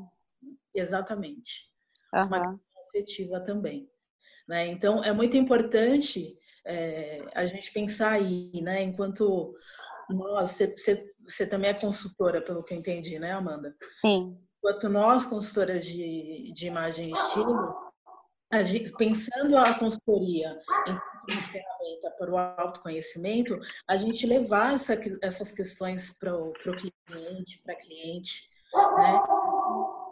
[0.76, 1.70] exatamente.
[2.14, 2.26] Uhum.
[2.26, 3.90] Uma afetiva também.
[4.48, 4.68] Né?
[4.68, 8.82] Então, é muito importante é, a gente pensar aí, né?
[8.82, 9.54] Enquanto
[10.10, 13.76] nós, você, você também é consultora, pelo que eu entendi, né, Amanda?
[13.84, 14.38] Sim.
[14.58, 17.76] Enquanto nós, consultoras de, de imagem e estilo,
[18.64, 20.58] gente, pensando a consultoria
[21.30, 27.74] em ferramenta para o autoconhecimento, a gente levar essa, essas questões para o cliente, para
[27.74, 28.50] a cliente,
[28.98, 29.22] né?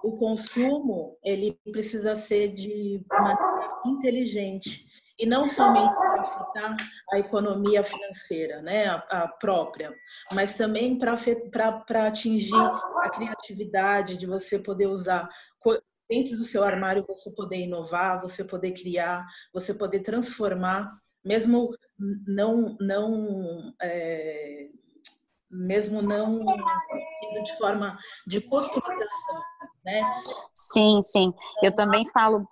[0.04, 4.86] O consumo, ele precisa ser de maneira inteligente
[5.20, 6.78] e não somente para afetar
[7.12, 9.94] a economia financeira, né, a, a própria,
[10.32, 15.30] mas também para atingir a criatividade de você poder usar
[16.10, 20.92] dentro do seu armário, você poder inovar, você poder criar, você poder transformar,
[21.24, 21.72] mesmo
[22.28, 24.68] não não é,
[25.50, 26.44] mesmo não
[27.44, 27.98] de forma
[28.28, 29.42] de customização,
[29.86, 30.02] né?
[30.54, 31.34] Sim, sim.
[31.64, 32.48] Eu também falo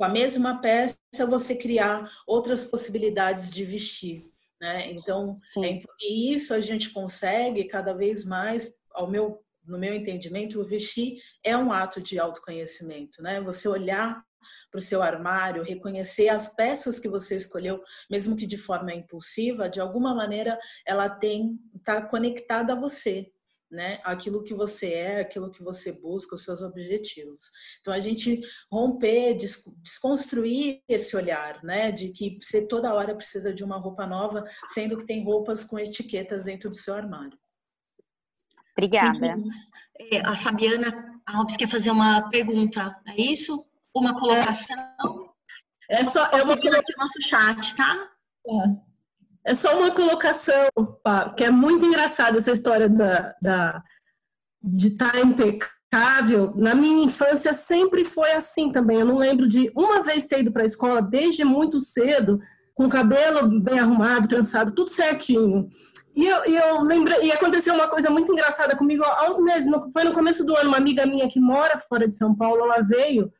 [0.00, 0.96] com a mesma peça
[1.28, 4.32] você criar outras possibilidades de vestir.
[4.58, 4.92] Né?
[4.92, 10.58] Então, é, e isso a gente consegue cada vez mais, ao meu, no meu entendimento,
[10.58, 13.42] o vestir é um ato de autoconhecimento, né?
[13.42, 14.24] Você olhar
[14.70, 17.78] para o seu armário, reconhecer as peças que você escolheu,
[18.10, 23.30] mesmo que de forma impulsiva, de alguma maneira ela tem está conectada a você,
[23.70, 24.00] né?
[24.04, 27.50] Aquilo que você é, aquilo que você busca, os seus objetivos.
[27.80, 31.92] Então a gente romper, desconstruir esse olhar, né?
[31.92, 35.78] De que você toda hora precisa de uma roupa nova, sendo que tem roupas com
[35.78, 37.38] etiquetas dentro do seu armário.
[38.76, 39.36] Obrigada.
[39.98, 43.66] É, a Fabiana Alves quer fazer uma pergunta, é isso?
[43.94, 45.34] Uma colocação?
[45.90, 48.10] É, é só eu vou aqui no nosso chat, tá?
[48.46, 48.89] É.
[49.44, 50.68] É só uma colocação,
[51.02, 53.82] pá, que é muito engraçada essa história da, da,
[54.62, 56.52] de estar tá impecável.
[56.56, 59.00] Na minha infância sempre foi assim também.
[59.00, 62.40] Eu não lembro de uma vez ter ido para a escola desde muito cedo,
[62.74, 65.68] com o cabelo bem arrumado, trançado, tudo certinho.
[66.14, 69.90] E eu, e eu lembrei, e aconteceu uma coisa muito engraçada comigo aos meses, no,
[69.92, 72.80] foi no começo do ano, uma amiga minha que mora fora de São Paulo, ela
[72.82, 73.32] veio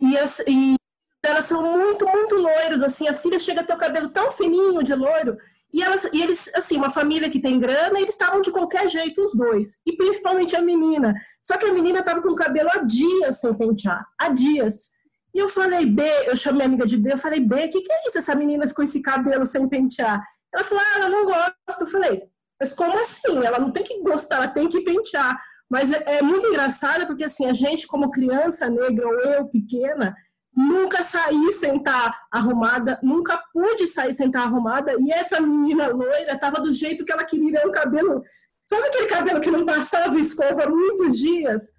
[0.00, 0.14] e,
[0.48, 0.74] e
[1.22, 4.82] elas são muito, muito loiros, assim, a filha chega a ter o cabelo tão fininho
[4.82, 5.36] de loiro,
[5.72, 9.22] e, elas, e eles, assim, uma família que tem grana, eles estavam de qualquer jeito,
[9.22, 11.14] os dois, e principalmente a menina.
[11.42, 14.90] Só que a menina estava com o cabelo há dias sem pentear, há dias.
[15.34, 17.82] E eu falei, B, eu chamei a amiga de B, eu falei, B, o que,
[17.82, 20.20] que é isso, essa menina com esse cabelo sem pentear?
[20.52, 21.84] Ela falou, ah, ela não gosta.
[21.84, 22.22] Eu falei,
[22.60, 23.44] mas como assim?
[23.44, 25.40] Ela não tem que gostar, ela tem que pentear.
[25.68, 30.14] Mas é, é muito engraçado, porque assim, a gente, como criança negra, ou eu pequena,
[30.60, 36.32] nunca saí sem estar arrumada, nunca pude sair sem estar arrumada, e essa menina loira
[36.32, 38.22] estava do jeito que ela queria, o cabelo,
[38.64, 41.72] sabe aquele cabelo que não passava escova muitos dias?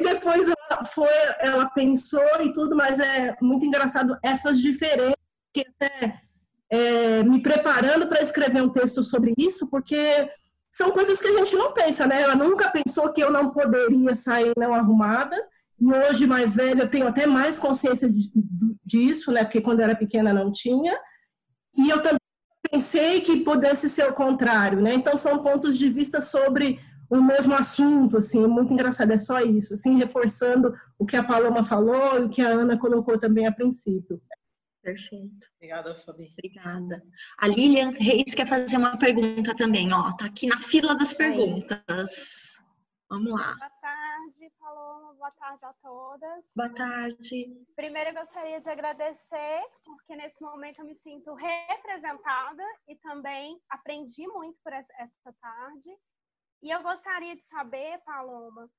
[0.00, 1.08] E depois ela foi,
[1.40, 5.14] ela pensou e tudo, mas é muito engraçado essas diferenças
[5.52, 6.20] que até
[6.70, 10.28] é, me preparando para escrever um texto sobre isso, porque
[10.70, 12.22] são coisas que a gente não pensa, né?
[12.22, 15.36] Ela nunca pensou que eu não poderia sair não arrumada,
[15.80, 18.08] e hoje, mais velha, eu tenho até mais consciência
[18.84, 19.44] disso, né?
[19.44, 20.98] Porque quando eu era pequena não tinha.
[21.76, 22.18] E eu também
[22.70, 24.94] pensei que pudesse ser o contrário, né?
[24.94, 26.78] Então, são pontos de vista sobre
[27.10, 31.62] o mesmo assunto, assim, muito engraçado, é só isso, assim, reforçando o que a Paloma
[31.62, 34.20] falou e o que a Ana colocou também a princípio.
[34.82, 35.46] Perfeito.
[35.56, 36.32] Obrigada, Fabi.
[36.32, 37.02] Obrigada.
[37.38, 42.54] A Lilian Reis quer fazer uma pergunta também, ó, tá aqui na fila das perguntas.
[43.08, 43.56] Vamos lá.
[45.24, 46.52] Boa tarde a todas.
[46.54, 47.66] Boa tarde.
[47.74, 54.26] Primeiro, eu gostaria de agradecer, porque nesse momento eu me sinto representada e também aprendi
[54.26, 55.88] muito por essa tarde.
[56.62, 58.70] E eu gostaria de saber, Paloma,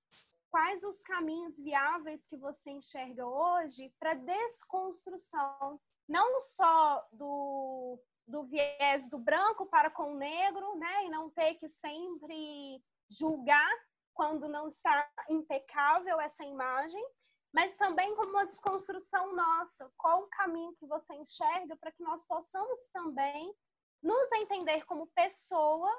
[0.52, 9.10] quais os caminhos viáveis que você enxerga hoje para desconstrução, não só do, do viés
[9.10, 13.72] do branco para com o negro, né, e não ter que sempre julgar
[14.16, 17.06] quando não está impecável essa imagem,
[17.54, 19.92] mas também como uma desconstrução nossa.
[19.98, 23.54] Qual o caminho que você enxerga para que nós possamos também
[24.02, 25.92] nos entender como pessoa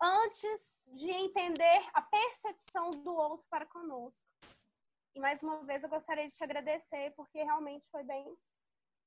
[0.00, 4.30] antes de entender a percepção do outro para conosco.
[5.14, 8.36] E mais uma vez eu gostaria de te agradecer porque realmente foi bem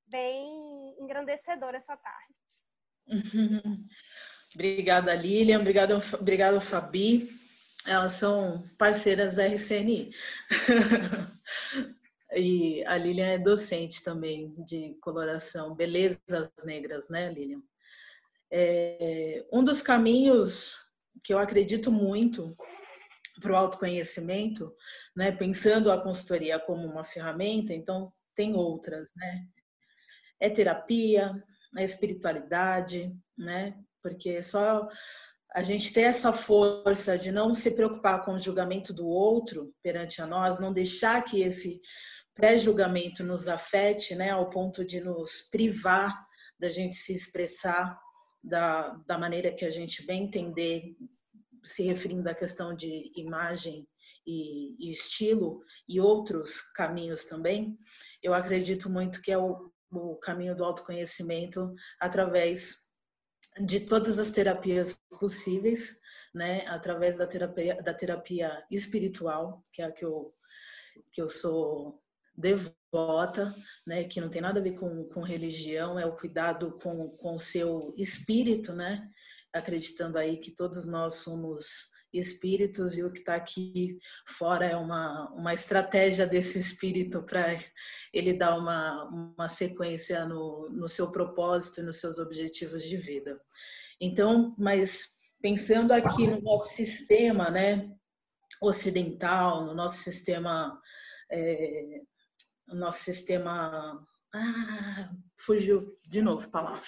[0.07, 2.39] bem engrandecedor essa tarde.
[4.55, 7.29] obrigada Lilian, obrigada, obrigada Fabi
[7.89, 10.11] elas são parceiras RCNI.
[12.35, 17.61] e a Lilian é docente também de coloração, belezas negras, né, Lilian?
[18.51, 20.75] É, um dos caminhos
[21.23, 22.55] que eu acredito muito
[23.41, 24.71] para o autoconhecimento,
[25.15, 29.47] né, pensando a consultoria como uma ferramenta, então tem outras, né?
[30.39, 31.31] É terapia,
[31.77, 33.77] é espiritualidade, né?
[34.01, 34.87] Porque só
[35.53, 40.21] a gente ter essa força de não se preocupar com o julgamento do outro perante
[40.21, 41.81] a nós, não deixar que esse
[42.35, 46.15] pré-julgamento nos afete, né, ao ponto de nos privar
[46.59, 47.99] da gente se expressar
[48.43, 50.95] da, da maneira que a gente bem entender,
[51.63, 53.87] se referindo à questão de imagem
[54.25, 57.77] e, e estilo e outros caminhos também,
[58.21, 62.88] eu acredito muito que é o, o caminho do autoconhecimento através
[63.57, 65.99] de todas as terapias possíveis,
[66.33, 70.29] né, através da terapia, da terapia espiritual, que é a que eu,
[71.11, 72.01] que eu sou
[72.35, 73.53] devota,
[73.85, 77.39] né, que não tem nada a ver com, com religião, é o cuidado com, o
[77.39, 79.09] seu espírito, né,
[79.53, 85.29] acreditando aí que todos nós somos espíritos e o que está aqui fora é uma,
[85.31, 87.57] uma estratégia desse espírito para
[88.13, 89.03] ele dar uma,
[89.37, 93.35] uma sequência no, no seu propósito e nos seus objetivos de vida.
[94.01, 97.91] Então, mas pensando aqui no nosso sistema, né,
[98.61, 100.81] ocidental, no nosso sistema,
[101.31, 102.01] é,
[102.67, 106.87] no nosso sistema, ah, fugiu de novo a palavra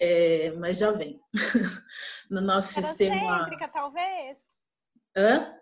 [0.00, 1.20] é, mas já vem.
[2.30, 3.16] no nosso sistema.
[3.16, 4.38] Eurocêntrica, talvez?
[5.16, 5.54] Hã?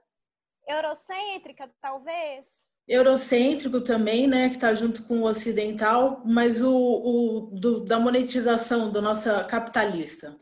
[0.69, 2.47] Eurocêntrica, talvez?
[2.87, 8.91] Eurocêntrico também, né, que está junto com o ocidental, mas o, o do, da monetização
[8.91, 10.39] do nosso capitalista,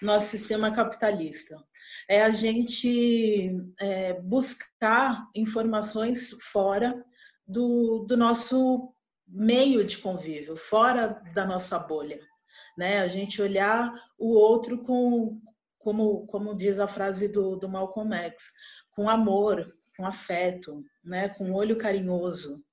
[0.00, 1.56] nosso sistema capitalista.
[2.08, 7.04] É a gente é, buscar informações fora
[7.46, 8.94] do, do nosso
[9.26, 12.20] meio de convívio, fora da nossa bolha
[12.76, 13.00] né?
[13.00, 15.40] A gente olhar o outro com,
[15.78, 18.52] como, como diz a frase do, do Malcolm X,
[18.90, 19.66] com amor,
[19.96, 21.28] com afeto, né?
[21.28, 22.64] Com olho carinhoso,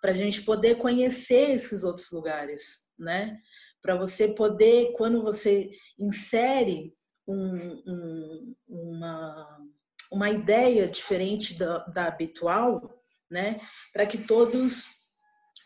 [0.00, 3.38] para a gente poder conhecer esses outros lugares, né?
[3.80, 6.94] Para você poder, quando você insere
[7.26, 9.58] um, um, uma,
[10.10, 13.60] uma ideia diferente da, da habitual, né?
[13.92, 14.86] Para que todos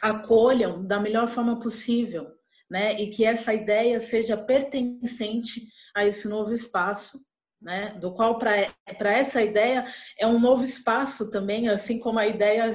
[0.01, 2.38] acolham da melhor forma possível,
[2.70, 2.94] né?
[2.94, 7.24] E que essa ideia seja pertencente a esse novo espaço,
[7.60, 7.96] né?
[8.00, 9.86] Do qual para essa ideia
[10.18, 12.70] é um novo espaço também, assim como a ideia,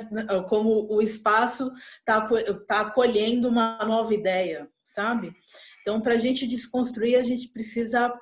[0.50, 2.28] como o espaço está
[2.68, 5.34] tá acolhendo uma nova ideia, sabe?
[5.82, 8.14] Então, para a gente desconstruir, a gente precisa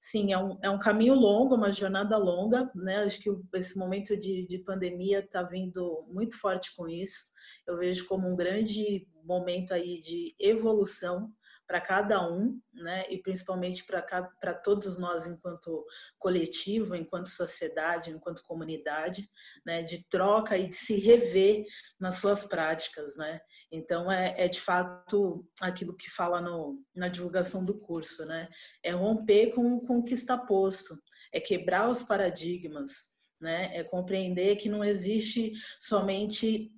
[0.00, 3.04] sim, é um, é um caminho longo, uma jornada longa, né?
[3.04, 7.32] Acho que esse momento de, de pandemia está vindo muito forte com isso.
[7.66, 11.32] Eu vejo como um grande momento aí de evolução
[11.66, 13.04] para cada um, né?
[13.10, 15.84] E principalmente para todos nós enquanto
[16.18, 19.28] coletivo, enquanto sociedade, enquanto comunidade,
[19.66, 19.82] né?
[19.82, 21.66] De troca e de se rever
[22.00, 23.40] nas suas práticas, né?
[23.70, 28.48] Então é, é de fato aquilo que fala no, na divulgação do curso, né?
[28.82, 30.98] É romper com, com o que está posto,
[31.32, 33.10] é quebrar os paradigmas,
[33.40, 33.76] né?
[33.76, 36.72] É compreender que não existe somente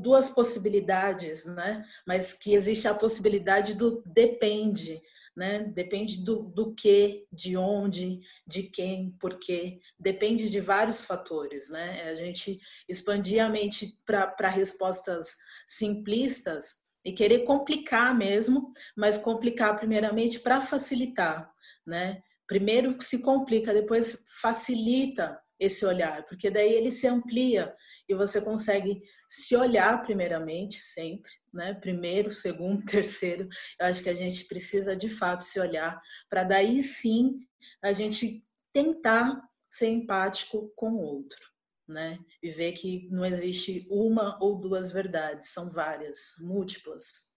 [0.00, 1.82] duas possibilidades, né?
[2.06, 5.00] Mas que existe a possibilidade do depende,
[5.36, 5.64] né?
[5.64, 9.80] Depende do, do que, de onde, de quem, por quê.
[9.98, 12.02] Depende de vários fatores, né?
[12.10, 20.40] A gente expandir a mente para respostas simplistas e querer complicar mesmo, mas complicar primeiramente
[20.40, 21.52] para facilitar,
[21.86, 22.22] né?
[22.46, 27.74] Primeiro se complica, depois facilita esse olhar, porque daí ele se amplia
[28.08, 31.74] e você consegue se olhar primeiramente sempre, né?
[31.74, 33.48] Primeiro, segundo, terceiro.
[33.78, 37.40] Eu acho que a gente precisa de fato se olhar para daí sim
[37.82, 41.40] a gente tentar ser empático com o outro,
[41.88, 42.18] né?
[42.42, 47.32] E ver que não existe uma ou duas verdades, são várias, múltiplas.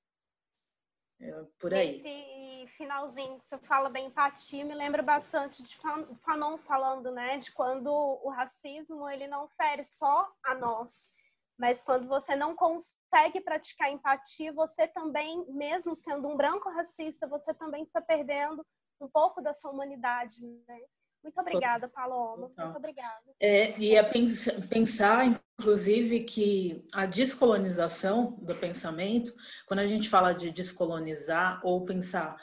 [1.20, 1.96] É por aí.
[1.96, 5.78] Esse finalzinho que você fala da empatia me lembra bastante de
[6.22, 11.12] Fanon falando, né, de quando o racismo ele não fere só a nós,
[11.58, 17.54] mas quando você não consegue praticar empatia, você também, mesmo sendo um branco racista, você
[17.54, 18.64] também está perdendo
[19.02, 20.80] um pouco da sua humanidade, né?
[21.24, 22.52] Muito obrigada, Paloma.
[22.58, 23.24] Muito obrigada.
[23.40, 24.04] É, e é
[24.70, 29.34] pensar, inclusive, que a descolonização do pensamento,
[29.68, 32.38] quando a gente fala de descolonizar ou pensar,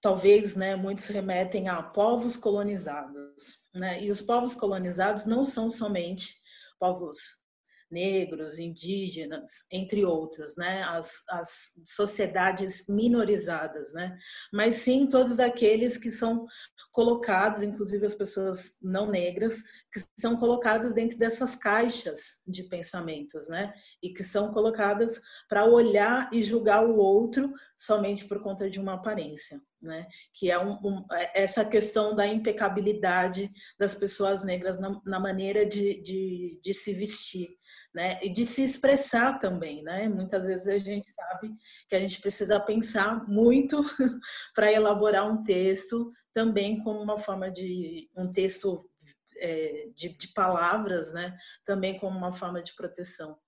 [0.00, 4.02] talvez, né, muitos remetem a povos colonizados, né?
[4.02, 6.34] E os povos colonizados não são somente
[6.78, 7.43] povos
[7.90, 10.82] negros, indígenas, entre outros, né?
[10.82, 14.16] As, as sociedades minorizadas, né?
[14.52, 16.46] Mas sim todos aqueles que são
[16.92, 19.62] colocados, inclusive as pessoas não negras,
[19.92, 23.72] que são colocadas dentro dessas caixas de pensamentos, né?
[24.02, 28.94] E que são colocadas para olhar e julgar o outro somente por conta de uma
[28.94, 30.06] aparência né?
[30.32, 35.66] que é um, um, é, essa questão da impecabilidade das pessoas negras na, na maneira
[35.66, 37.48] de, de, de, se vestir
[37.94, 38.18] né?
[38.22, 39.82] e de se expressar também.
[39.82, 40.08] Né?
[40.08, 41.54] Muitas vezes a gente sabe
[41.88, 43.82] que a gente precisa pensar muito
[44.54, 48.88] para elaborar um texto também como uma forma de um texto
[49.36, 51.36] é, de, de palavras, né?
[51.64, 53.38] também como uma forma de proteção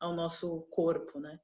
[0.00, 1.38] ao nosso corpo, né?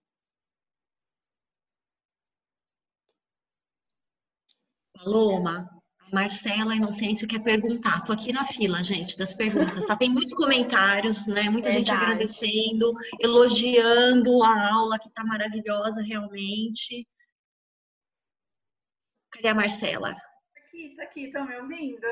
[4.93, 5.82] Paloma,
[6.13, 8.05] Marcela Inocêncio quer perguntar.
[8.05, 9.87] Tô aqui na fila, gente, das perguntas.
[9.87, 9.97] Tá?
[9.97, 11.45] Tem muitos comentários, né?
[11.45, 11.87] Muita Verdade.
[11.87, 17.09] gente agradecendo, elogiando a aula que tá maravilhosa realmente.
[19.31, 20.15] Cadê a Marcela?
[20.55, 22.07] Aqui, tá aqui, estão me ouvindo?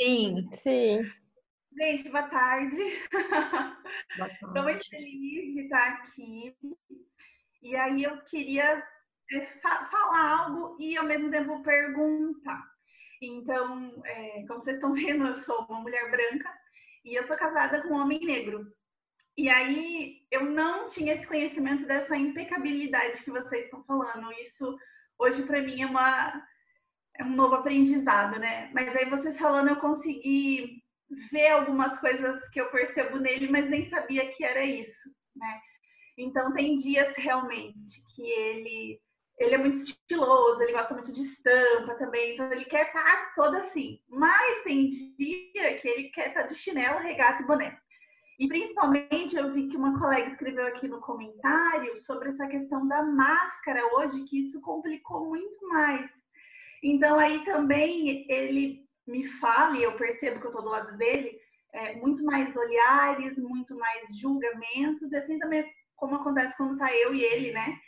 [0.00, 0.48] Sim.
[0.52, 1.02] Sim.
[1.78, 2.78] Gente, boa tarde.
[4.42, 6.56] Estou muito feliz de estar aqui.
[7.62, 8.82] E aí eu queria
[9.30, 9.46] é,
[9.90, 12.79] falar algo e ao mesmo tempo perguntar.
[13.20, 16.50] Então, é, como vocês estão vendo, eu sou uma mulher branca
[17.04, 18.66] e eu sou casada com um homem negro.
[19.36, 24.32] E aí eu não tinha esse conhecimento dessa impecabilidade que vocês estão falando.
[24.42, 24.76] Isso
[25.18, 26.46] hoje para mim é uma
[27.16, 28.70] é um novo aprendizado, né?
[28.72, 30.82] Mas aí vocês falando eu consegui
[31.30, 35.60] ver algumas coisas que eu percebo nele, mas nem sabia que era isso, né?
[36.16, 39.00] Então tem dias realmente que ele
[39.40, 43.32] ele é muito estiloso, ele gosta muito de estampa também, então ele quer estar tá
[43.34, 43.98] todo assim.
[44.06, 47.78] Mas tem dia que ele quer estar tá de chinelo, regata e boné.
[48.38, 53.02] E principalmente eu vi que uma colega escreveu aqui no comentário sobre essa questão da
[53.02, 56.10] máscara hoje, que isso complicou muito mais.
[56.82, 61.38] Então aí também ele me fala, e eu percebo que eu estou do lado dele,
[61.72, 65.64] é, muito mais olhares, muito mais julgamentos, e assim também
[65.96, 67.78] como acontece quando tá eu e ele, né?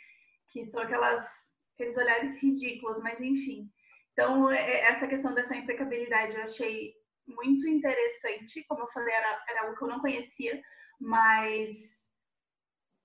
[0.53, 1.25] Que são aquelas
[1.73, 3.69] aqueles olhares ridículos, mas enfim.
[4.13, 6.93] Então, é, é, essa questão dessa impecabilidade eu achei
[7.27, 8.63] muito interessante.
[8.67, 10.61] Como eu falei, era, era algo que eu não conhecia,
[10.99, 11.71] mas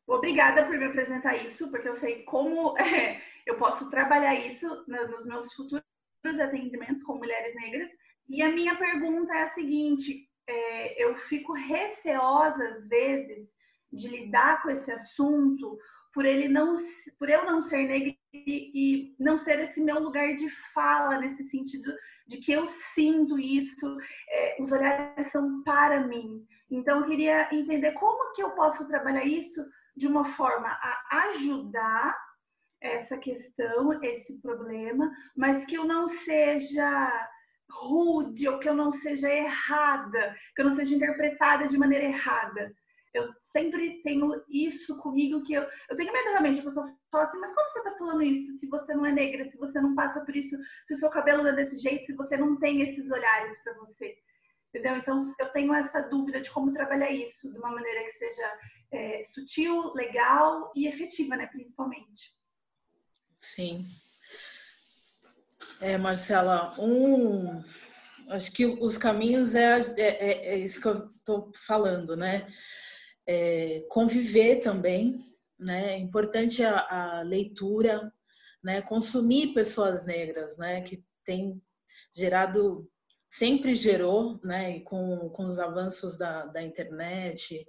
[0.06, 5.26] obrigada por me apresentar isso, porque eu sei como é, eu posso trabalhar isso nos
[5.26, 5.84] meus futuros
[6.24, 7.88] atendimentos com mulheres negras.
[8.28, 13.50] E a minha pergunta é a seguinte: é, eu fico receosa às vezes
[13.90, 15.78] de lidar com esse assunto
[16.18, 16.74] por ele não
[17.16, 21.94] por eu não ser negra e, não ser esse meu lugar de fala nesse sentido
[22.26, 23.96] de que eu sinto isso
[24.28, 26.44] é, os olhares são para mim.
[26.68, 29.64] Então eu queria entender como que eu posso trabalhar isso
[29.96, 32.18] de uma forma a ajudar
[32.80, 37.30] essa questão esse problema mas que eu não seja
[37.70, 42.74] rude ou que eu não seja errada que eu não seja interpretada de maneira errada
[43.14, 46.60] eu sempre tenho isso comigo que eu, eu tenho medo realmente.
[46.60, 49.44] A pessoa fala assim, mas como você tá falando isso se você não é negra,
[49.44, 50.56] se você não passa por isso,
[50.86, 54.16] se o seu cabelo é desse jeito, se você não tem esses olhares para você?
[54.68, 54.96] Entendeu?
[54.96, 58.58] Então eu tenho essa dúvida de como trabalhar isso de uma maneira que seja
[58.92, 61.46] é, sutil, legal e efetiva, né?
[61.46, 62.36] Principalmente.
[63.38, 63.86] Sim.
[65.80, 67.62] É, Marcela, um,
[68.30, 72.46] acho que os caminhos é, é, é isso que eu estou falando, né?
[73.28, 75.22] É, conviver também,
[75.58, 75.92] né?
[75.94, 76.78] É importante a,
[77.18, 78.10] a, leitura,
[78.64, 78.80] né?
[78.80, 80.80] Consumir pessoas negras, né?
[80.80, 81.62] Que tem
[82.16, 82.90] gerado,
[83.28, 84.80] sempre gerou, né?
[84.80, 87.66] Com, com os avanços da, da internet,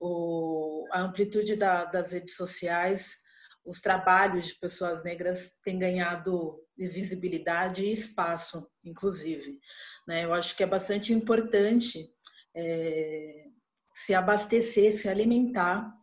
[0.00, 3.22] o, a amplitude da, das redes sociais,
[3.64, 9.58] os trabalhos de pessoas negras têm ganhado visibilidade e espaço, inclusive.
[10.06, 10.24] Né?
[10.24, 12.12] Eu acho que é bastante importante
[12.54, 13.46] é,
[13.94, 15.94] se abastecer, se alimentar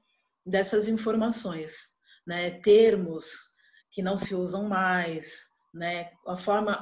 [0.46, 1.89] dessas informações,
[2.26, 2.50] né?
[2.50, 3.52] Termos
[3.92, 6.10] que não se usam mais, né?
[6.26, 6.80] A forma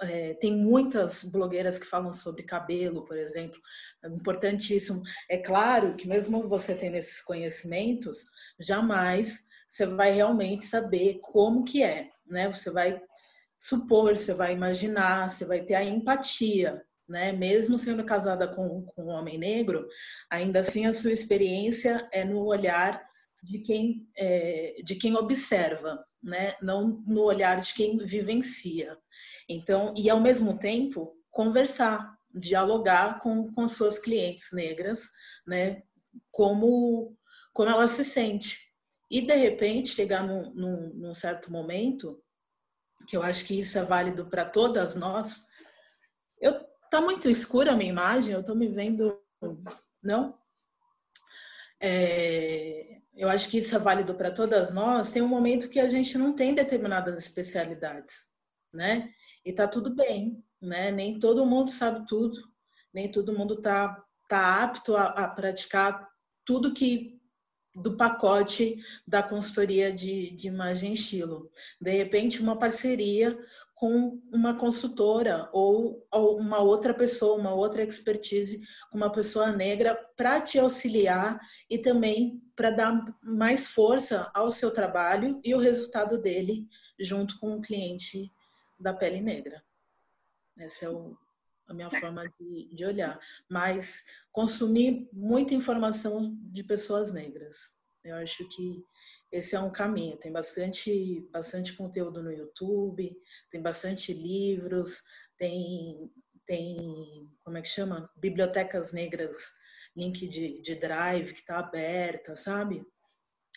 [0.00, 3.60] é, tem muitas blogueiras que falam sobre cabelo, por exemplo,
[4.04, 5.02] é importantíssimo.
[5.28, 8.26] É claro que mesmo você tendo esses conhecimentos,
[8.60, 12.48] jamais você vai realmente saber como que é, né?
[12.48, 13.02] Você vai
[13.58, 17.32] supor, você vai imaginar, você vai ter a empatia, né?
[17.32, 19.86] Mesmo sendo casada com, com um homem negro,
[20.30, 23.04] ainda assim a sua experiência é no olhar
[23.42, 26.54] de quem, é, de quem observa, né?
[26.60, 28.98] Não no olhar de quem vivencia.
[29.48, 35.08] Então, e ao mesmo tempo, conversar, dialogar com, com suas clientes negras,
[35.46, 35.82] né?
[36.30, 37.16] como,
[37.52, 38.70] como ela se sente.
[39.10, 42.22] E, de repente, chegar num, num, num certo momento,
[43.06, 45.46] que eu acho que isso é válido para todas nós,
[46.40, 46.60] eu
[46.96, 49.20] tá muito escura a minha imagem, eu estou me vendo,
[50.02, 50.38] não?
[51.78, 55.12] É, eu acho que isso é válido para todas nós.
[55.12, 58.32] Tem um momento que a gente não tem determinadas especialidades,
[58.72, 59.10] né?
[59.44, 60.90] E tá tudo bem, né?
[60.90, 62.40] Nem todo mundo sabe tudo,
[62.94, 66.08] nem todo mundo tá, tá apto a, a praticar
[66.46, 67.15] tudo que
[67.76, 71.50] do pacote da consultoria de, de imagem estilo.
[71.80, 73.38] De repente, uma parceria
[73.74, 80.40] com uma consultora ou, ou uma outra pessoa, uma outra expertise, uma pessoa negra para
[80.40, 86.66] te auxiliar e também para dar mais força ao seu trabalho e o resultado dele
[86.98, 88.32] junto com o cliente
[88.80, 89.62] da pele negra.
[90.58, 91.14] Essa é o,
[91.68, 93.20] a minha forma de, de olhar.
[93.46, 94.06] Mas
[94.36, 97.72] consumir muita informação de pessoas negras.
[98.04, 98.84] Eu acho que
[99.32, 100.18] esse é um caminho.
[100.18, 103.16] Tem bastante, bastante conteúdo no YouTube,
[103.50, 105.00] tem bastante livros,
[105.38, 106.12] tem,
[106.44, 106.76] tem
[107.42, 108.10] como é que chama?
[108.14, 109.54] Bibliotecas negras,
[109.96, 112.86] link de, de drive que está aberta, sabe?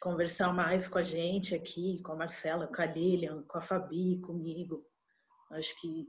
[0.01, 4.21] Conversar mais com a gente aqui, com a Marcela, com a Lilian, com a Fabi,
[4.21, 4.87] comigo.
[5.51, 6.07] Acho que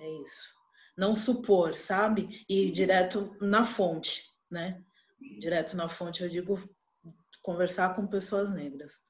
[0.00, 0.63] é isso.
[0.96, 2.44] Não supor, sabe?
[2.48, 4.82] E ir direto na fonte, né?
[5.38, 6.56] Direto na fonte, eu digo
[7.42, 9.02] conversar com pessoas negras.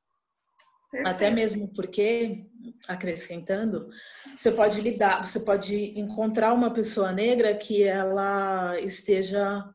[0.91, 1.09] Perfeito.
[1.09, 2.47] Até mesmo porque,
[2.87, 3.91] acrescentando,
[4.37, 9.69] você pode lidar, você pode encontrar uma pessoa negra que ela esteja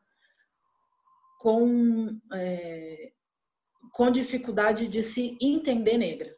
[1.38, 3.12] com, é,
[3.92, 6.34] com dificuldade de se entender negra.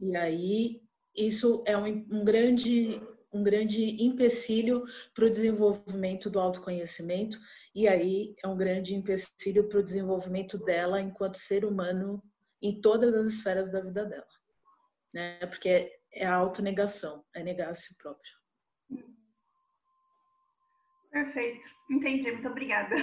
[0.00, 0.82] E aí,
[1.16, 3.00] isso é um, um grande
[3.32, 7.38] um grande empecilho para o desenvolvimento do autoconhecimento
[7.74, 12.22] e aí é um grande empecilho para o desenvolvimento dela enquanto ser humano
[12.62, 14.26] em todas as esferas da vida dela,
[15.12, 15.38] né?
[15.46, 18.32] Porque é a autonegação, é negar a si próprio.
[21.10, 22.32] Perfeito, entendi.
[22.32, 22.96] Muito obrigada.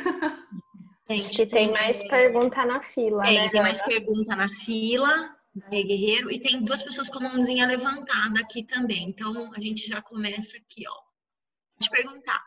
[1.07, 3.49] Gente, tem mais pergunta na fila, tem, né?
[3.49, 5.35] Tem mais pergunta na fila.
[5.55, 9.07] Guerreiro, e tem duas pessoas com a mãozinha levantada aqui também.
[9.09, 11.01] Então, a gente já começa aqui, ó.
[11.75, 12.43] Pode perguntar.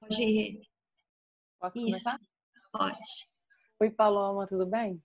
[0.00, 0.68] Pode.
[1.60, 1.86] Posso Isso.
[1.86, 2.20] começar?
[2.72, 2.98] Pode.
[3.80, 5.02] Oi, Paloma, tudo bem?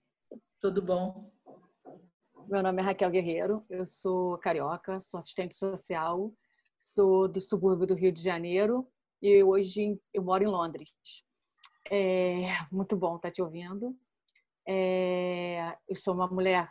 [0.58, 1.30] Tudo bom.
[2.48, 6.34] Meu nome é Raquel Guerreiro, eu sou carioca, sou assistente social,
[6.78, 8.90] sou do subúrbio do Rio de Janeiro
[9.22, 10.90] e hoje eu moro em Londres.
[11.90, 13.96] É muito bom estar te ouvindo.
[14.66, 16.70] É, eu sou uma mulher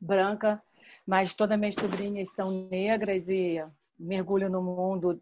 [0.00, 0.62] branca,
[1.06, 3.64] mas todas minhas sobrinhas são negras e
[3.98, 5.20] mergulho no mundo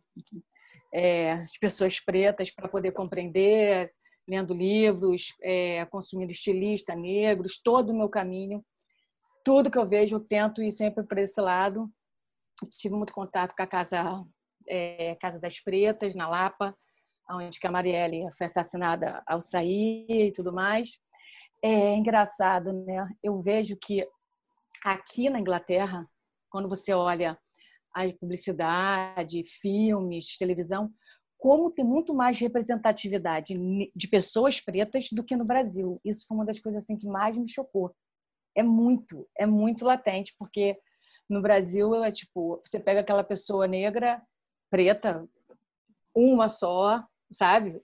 [0.93, 3.93] é, pessoas pretas para poder compreender,
[4.29, 8.65] lendo livros, é, consumindo estilistas negros, todo o meu caminho.
[9.45, 11.91] Tudo que eu vejo, eu tento ir sempre para esse lado.
[12.79, 14.23] Tive muito contato com a Casa,
[14.69, 16.77] é, Casa das Pretas, na Lapa,
[17.31, 20.99] onde a Marielle foi assassinada ao sair e tudo mais.
[21.63, 23.09] É engraçado, né?
[23.23, 24.07] Eu vejo que
[24.85, 26.09] aqui na Inglaterra,
[26.51, 27.39] quando você olha
[27.95, 30.93] a publicidade, filmes, televisão,
[31.39, 33.55] como tem muito mais representatividade
[33.95, 36.01] de pessoas pretas do que no Brasil.
[36.05, 37.95] Isso foi uma das coisas assim que mais me chocou.
[38.55, 40.79] É muito, é muito latente, porque
[41.29, 44.23] no Brasil é tipo, você pega aquela pessoa negra,
[44.71, 45.29] preta,
[46.15, 47.81] uma só, sabe?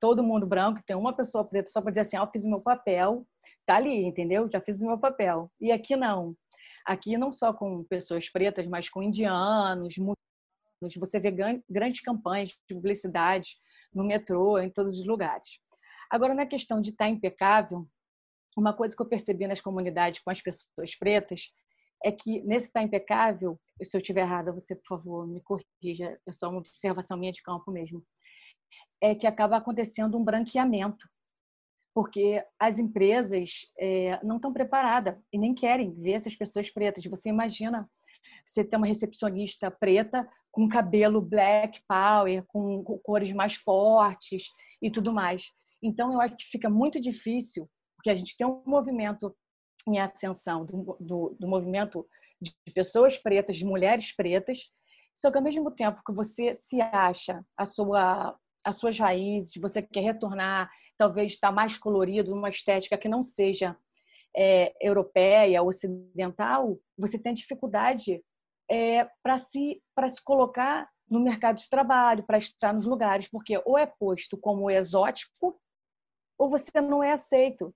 [0.00, 2.48] Todo mundo branco, tem uma pessoa preta só para dizer assim, ah, eu fiz o
[2.48, 3.26] meu papel,
[3.64, 4.48] tá ali, entendeu?
[4.48, 5.50] Já fiz o meu papel.
[5.60, 6.36] E aqui não.
[6.84, 11.30] Aqui não só com pessoas pretas, mas com indianos, muçulmanos, você vê
[11.68, 13.56] grandes campanhas de publicidade
[13.94, 15.60] no metrô, em todos os lugares.
[16.10, 17.86] Agora, na questão de estar tá impecável,
[18.56, 21.52] uma coisa que eu percebi nas comunidades com as pessoas pretas
[22.04, 26.18] é que nesse estar tá impecável, se eu estiver errada, você, por favor, me corrija,
[26.26, 28.02] é só uma observação minha de campo mesmo
[29.00, 31.08] é que acaba acontecendo um branqueamento,
[31.94, 37.04] porque as empresas é, não estão preparadas e nem querem ver essas pessoas pretas.
[37.04, 37.88] Você imagina
[38.44, 44.48] você ter uma recepcionista preta com cabelo black power, com, cores mais fortes
[44.82, 45.52] e tudo mais.
[45.82, 49.34] Então, eu acho que fica muito difícil, porque a gente tem um movimento
[49.86, 52.06] em ascensão do, do, do movimento
[52.40, 54.70] de pessoas pretas, de mulheres pretas,
[55.14, 59.82] só que ao mesmo tempo que você se acha a sua as suas raízes, você
[59.82, 63.76] quer retornar, talvez estar mais colorido, numa estética que não seja
[64.36, 68.22] é, europeia, ocidental, você tem dificuldade
[68.70, 73.78] é, para se, se colocar no mercado de trabalho, para estar nos lugares, porque ou
[73.78, 75.58] é posto como exótico
[76.38, 77.74] ou você não é aceito.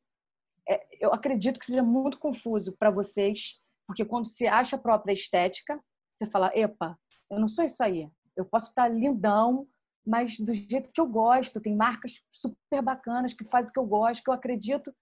[0.69, 5.13] É, eu acredito que seja muito confuso para vocês, porque quando se acha a própria
[5.13, 6.97] estética, você fala, epa,
[7.31, 8.09] eu não sou isso aí.
[8.37, 9.67] Eu posso estar lindão,
[10.07, 11.61] mas do jeito que eu gosto.
[11.61, 14.95] Tem marcas super bacanas que fazem o que eu gosto, que eu acredito.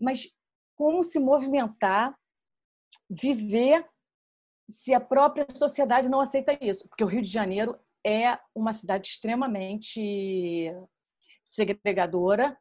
[0.00, 0.28] Mas
[0.76, 2.16] como se movimentar,
[3.08, 3.86] viver
[4.68, 6.88] se a própria sociedade não aceita isso?
[6.88, 10.70] Porque o Rio de Janeiro é uma cidade extremamente
[11.44, 12.56] segregadora,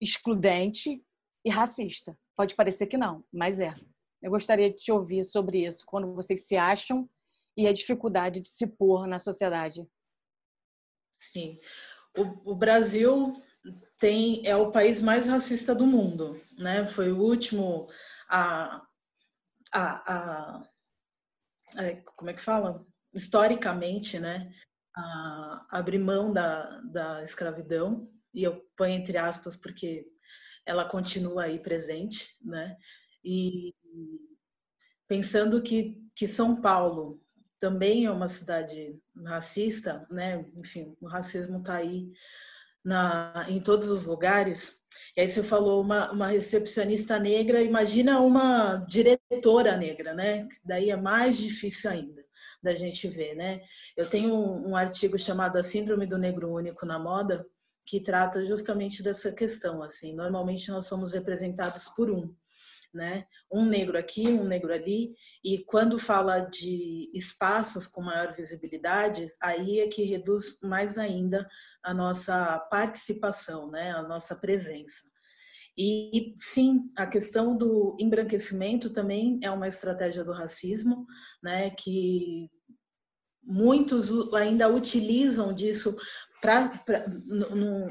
[0.00, 1.02] excludente
[1.44, 2.18] e racista.
[2.36, 3.74] Pode parecer que não, mas é.
[4.22, 7.08] Eu gostaria de te ouvir sobre isso, quando vocês se acham
[7.56, 9.86] e a dificuldade de se pôr na sociedade.
[11.16, 11.58] Sim.
[12.16, 13.42] O, o Brasil
[13.98, 16.86] tem é o país mais racista do mundo, né?
[16.86, 17.88] Foi o último
[18.28, 18.82] a,
[19.72, 20.62] a, a,
[21.76, 22.84] a como é que fala?
[23.14, 24.52] Historicamente, né?
[24.96, 30.06] A, abrir mão da, da escravidão e eu ponho entre aspas porque
[30.66, 32.76] ela continua aí presente, né?
[33.24, 33.74] E
[35.08, 37.22] pensando que que São Paulo
[37.58, 40.44] também é uma cidade racista, né?
[40.56, 42.10] Enfim, o racismo está aí
[42.84, 44.80] na, em todos os lugares.
[45.16, 50.48] E aí você falou uma, uma recepcionista negra, imagina uma diretora negra, né?
[50.64, 52.24] Daí é mais difícil ainda
[52.62, 53.60] da gente ver, né?
[53.96, 57.46] Eu tenho um, um artigo chamado A Síndrome do Negro Único na Moda,
[57.84, 60.14] que trata justamente dessa questão, assim.
[60.14, 62.34] Normalmente nós somos representados por um
[62.96, 63.24] né?
[63.52, 69.80] Um negro aqui, um negro ali, e quando fala de espaços com maior visibilidade, aí
[69.80, 71.46] é que reduz mais ainda
[71.84, 73.92] a nossa participação, né?
[73.92, 75.02] A nossa presença.
[75.78, 81.06] E sim, a questão do embranquecimento também é uma estratégia do racismo,
[81.42, 81.70] né?
[81.70, 82.48] Que
[83.44, 85.96] muitos ainda utilizam disso
[86.40, 86.82] para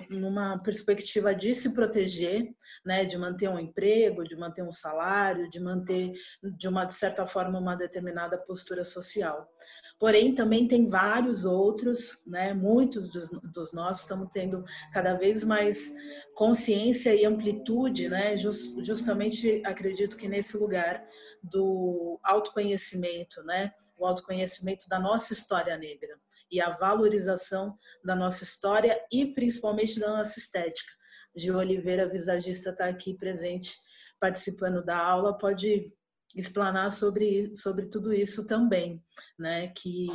[0.09, 2.53] numa perspectiva de se proteger,
[2.85, 6.13] né, de manter um emprego, de manter um salário, de manter
[6.43, 9.49] de uma de certa forma uma determinada postura social.
[9.97, 14.63] Porém, também tem vários outros, né, muitos dos, dos estamos tendo
[14.93, 15.93] cada vez mais
[16.35, 21.03] consciência e amplitude, né, just, justamente acredito que nesse lugar
[21.41, 26.19] do autoconhecimento, né, o autoconhecimento da nossa história negra
[26.51, 30.91] e a valorização da nossa história e principalmente da nossa estética.
[31.35, 33.75] Gil Oliveira, visagista, está aqui presente,
[34.19, 35.93] participando da aula, pode
[36.35, 39.03] explanar sobre, sobre tudo isso também,
[39.37, 39.69] né?
[39.69, 40.07] Que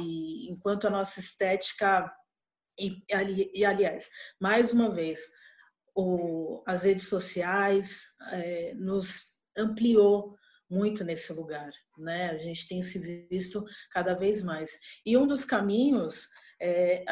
[0.50, 2.10] enquanto a nossa estética
[2.78, 3.02] e,
[3.54, 4.08] e aliás,
[4.40, 5.30] mais uma vez,
[5.94, 10.36] o, as redes sociais é, nos ampliou
[10.68, 12.30] muito nesse lugar, né?
[12.30, 14.78] A gente tem se visto cada vez mais.
[15.04, 16.28] E um dos caminhos,
[16.60, 17.04] é,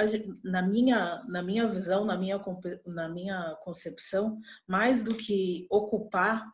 [0.44, 2.40] na minha na minha visão, na minha
[2.86, 6.46] na minha concepção, mais do que ocupar,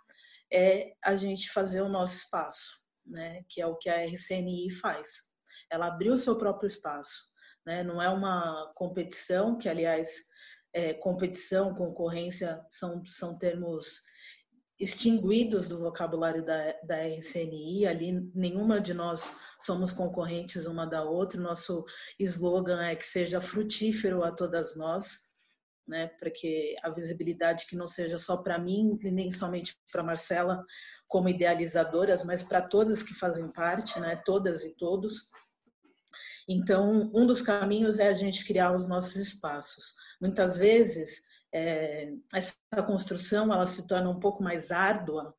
[0.53, 3.43] é a gente fazer o nosso espaço, né?
[3.49, 5.33] Que é o que a RCNI faz.
[5.71, 7.33] Ela abriu o seu próprio espaço,
[7.67, 7.83] né?
[7.83, 10.29] Não é uma competição, que aliás
[10.73, 14.03] é, competição, concorrência são são termos
[14.79, 21.41] extinguidos do vocabulário da, da RCNI, ali nenhuma de nós somos concorrentes uma da outra,
[21.41, 21.85] nosso
[22.19, 25.33] slogan é que seja frutífero a todas nós,
[25.87, 30.03] né, para que a visibilidade que não seja só para mim e nem somente para
[30.03, 30.65] Marcela
[31.07, 35.31] como idealizadoras, mas para todas que fazem parte, né, todas e todos.
[36.49, 39.95] Então, um dos caminhos é a gente criar os nossos espaços.
[40.21, 41.25] Muitas vezes
[41.55, 45.33] é, essa construção ela se torna um pouco mais árdua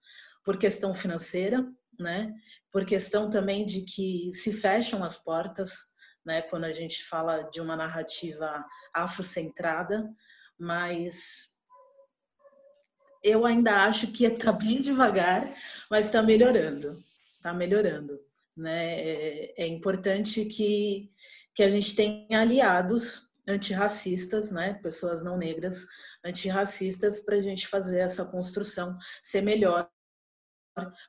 [0.46, 1.68] por questão financeira,
[2.00, 2.34] né?
[2.72, 5.74] Por questão também de que se fecham as portas,
[6.26, 6.42] né?
[6.44, 10.10] Quando a gente fala de uma narrativa afrocentrada,
[10.58, 11.54] mas
[13.22, 15.54] eu ainda acho que está bem devagar,
[15.92, 16.96] mas está melhorando,
[17.36, 18.18] está melhorando,
[18.56, 19.02] né?
[19.02, 21.12] É, é importante que
[21.56, 25.86] que a gente tenha aliados antirracistas, né, pessoas não negras
[26.24, 29.90] antirracistas para a gente fazer essa construção ser melhor,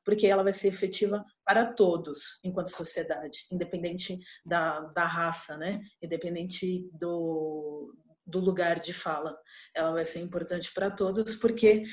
[0.04, 6.88] porque ela vai ser efetiva para todos enquanto sociedade, independente da, da raça, né, independente
[6.92, 9.36] do, do lugar de fala.
[9.74, 11.84] Ela vai ser importante para todos porque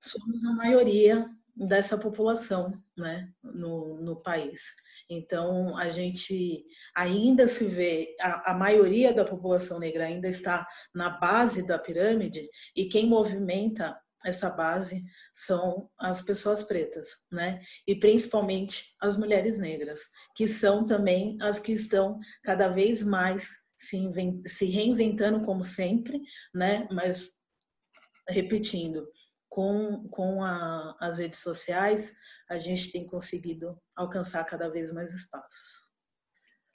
[0.00, 4.76] somos a maioria dessa população, né, no, no país.
[5.08, 11.10] Então, a gente ainda se vê, a, a, maioria da população negra ainda está na
[11.10, 15.02] base da pirâmide e quem movimenta essa base
[15.32, 17.60] são as pessoas pretas, né?
[17.86, 20.00] E principalmente as mulheres negras,
[20.34, 26.20] que são também as que estão cada vez mais se, reinventando como sempre,
[26.52, 26.88] né?
[26.90, 27.32] Mas
[28.28, 29.06] repetindo,
[29.56, 35.88] com, com a, as redes sociais, a gente tem conseguido alcançar cada vez mais espaços.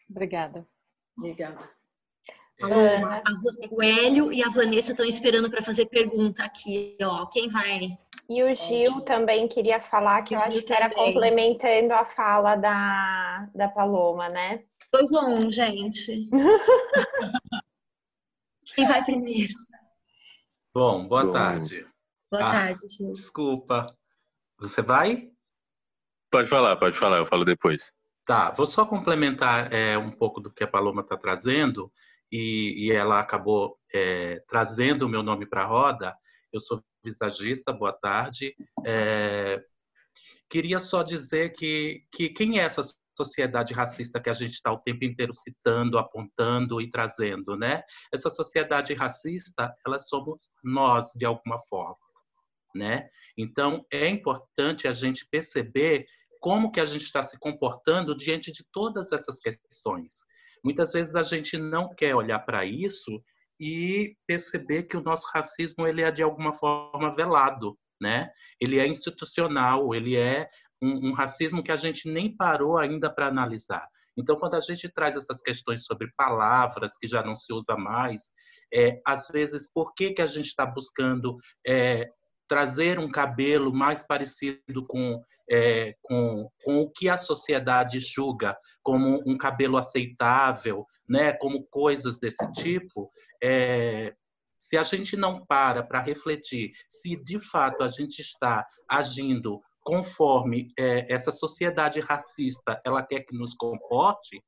[0.09, 0.67] Obrigada.
[1.15, 1.69] Obrigada.
[2.59, 3.21] Paloma,
[3.69, 7.27] o Hélio e a Vanessa estão esperando para fazer pergunta aqui, ó.
[7.27, 7.99] Quem vai?
[8.27, 13.47] E o Gil também queria falar, que eu acho que era complementando a fala da,
[13.53, 14.63] da Paloma, né?
[14.91, 16.27] Dois ou um, gente.
[18.73, 19.53] Quem vai primeiro?
[20.73, 21.33] Bom, boa Bom.
[21.33, 21.90] tarde.
[22.31, 23.11] Boa ah, tarde, Gil.
[23.11, 23.93] Desculpa.
[24.57, 25.29] Você vai?
[26.31, 27.91] Pode falar, pode falar, eu falo depois.
[28.25, 31.91] Tá, vou só complementar é, um pouco do que a Paloma está trazendo,
[32.31, 36.15] e, e, ela acabou é, trazendo o meu nome para a roda.
[36.53, 38.55] Eu sou visagista, boa tarde.
[38.85, 39.61] É,
[40.49, 42.81] queria só dizer que, que quem é essa
[43.17, 47.83] sociedade racista que a gente está o tempo inteiro citando, apontando e trazendo, né?
[48.13, 51.97] Essa sociedade racista, ela somos nós de alguma forma,
[52.75, 53.09] né?
[53.37, 56.05] Então é importante a gente perceber
[56.39, 60.25] como que a gente está se comportando diante de todas essas questões.
[60.63, 63.23] Muitas vezes a gente não quer olhar para isso
[63.59, 68.31] e perceber que o nosso racismo ele é de alguma forma velado, né?
[68.59, 70.49] Ele é institucional, ele é
[70.81, 73.87] um, um racismo que a gente nem parou ainda para analisar.
[74.17, 78.31] Então, quando a gente traz essas questões sobre palavras que já não se usa mais,
[78.73, 82.09] é, às vezes, por que, que a gente está buscando é,
[82.51, 89.23] trazer um cabelo mais parecido com, é, com, com o que a sociedade julga como
[89.25, 93.09] um cabelo aceitável, né, como coisas desse tipo,
[93.41, 94.13] é,
[94.59, 100.73] se a gente não para para refletir se de fato a gente está agindo conforme
[100.77, 104.43] é, essa sociedade racista ela quer que nos comporte,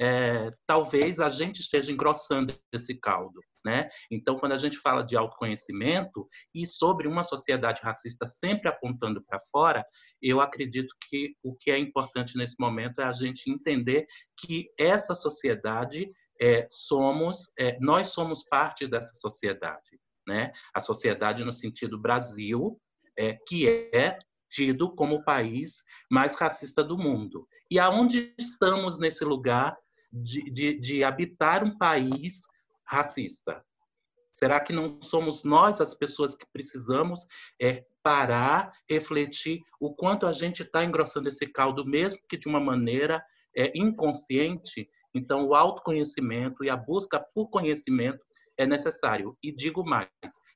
[0.00, 3.40] é, talvez a gente esteja engrossando esse caldo.
[3.64, 3.88] Né?
[4.10, 9.40] Então, quando a gente fala de autoconhecimento e sobre uma sociedade racista sempre apontando para
[9.50, 9.84] fora,
[10.22, 14.06] eu acredito que o que é importante nesse momento é a gente entender
[14.38, 16.08] que essa sociedade
[16.40, 20.52] é, somos, é, nós somos parte dessa sociedade, né?
[20.72, 22.80] A sociedade no sentido Brasil,
[23.18, 24.16] é, que é
[24.48, 27.48] tido como o país mais racista do mundo.
[27.68, 29.76] E aonde estamos nesse lugar
[30.22, 32.42] de, de, de habitar um país
[32.86, 33.64] racista?
[34.32, 37.26] Será que não somos nós as pessoas que precisamos
[37.60, 42.60] é, parar, refletir o quanto a gente está engrossando esse caldo, mesmo que de uma
[42.60, 43.24] maneira
[43.56, 44.90] é, inconsciente?
[45.14, 48.22] Então, o autoconhecimento e a busca por conhecimento
[48.58, 49.36] é necessário.
[49.42, 50.10] E digo mais,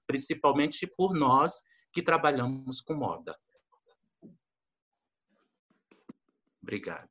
[0.06, 3.34] principalmente por nós que trabalhamos com moda.
[6.62, 7.08] Obrigado.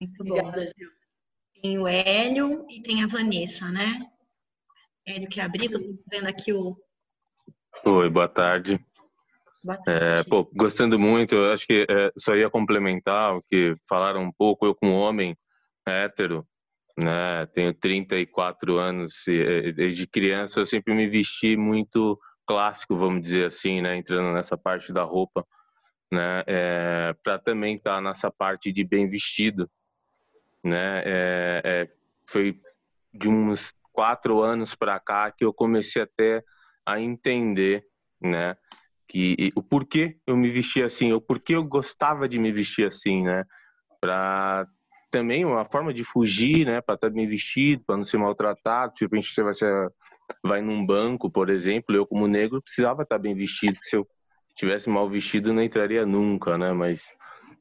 [0.00, 0.88] Muito Obrigada, Gil.
[1.60, 4.00] Tem o Hélio e tem a Vanessa, né?
[5.06, 6.74] Hélio que abriu, estou vendo aqui o.
[7.84, 8.82] Oi, boa tarde.
[9.62, 10.20] Boa é, tarde.
[10.20, 14.32] É, pô, gostando muito, eu acho que é, só ia complementar o que falaram um
[14.32, 15.36] pouco, eu como homem
[15.86, 16.46] hétero,
[16.96, 23.46] né, tenho 34 anos, e, desde criança eu sempre me vesti muito clássico, vamos dizer
[23.46, 25.46] assim, né, entrando nessa parte da roupa,
[26.10, 29.68] né, é, para também estar tá nessa parte de bem vestido,
[30.62, 31.88] né, é, é,
[32.26, 32.60] foi
[33.12, 36.42] de uns quatro anos para cá que eu comecei até
[36.86, 37.84] a entender,
[38.20, 38.56] né,
[39.08, 43.22] que o porquê eu me vestia assim, o porquê eu gostava de me vestir assim,
[43.22, 43.44] né,
[44.00, 44.66] para
[45.10, 48.94] também uma forma de fugir, né, para estar tá bem vestido, para não ser maltratado.
[48.94, 49.92] Tipo, a gente vai, ser,
[50.42, 53.76] vai num banco, por exemplo, eu como negro precisava estar tá bem vestido.
[53.82, 54.06] Se eu
[54.54, 56.72] tivesse mal vestido, não entraria nunca, né?
[56.72, 57.12] Mas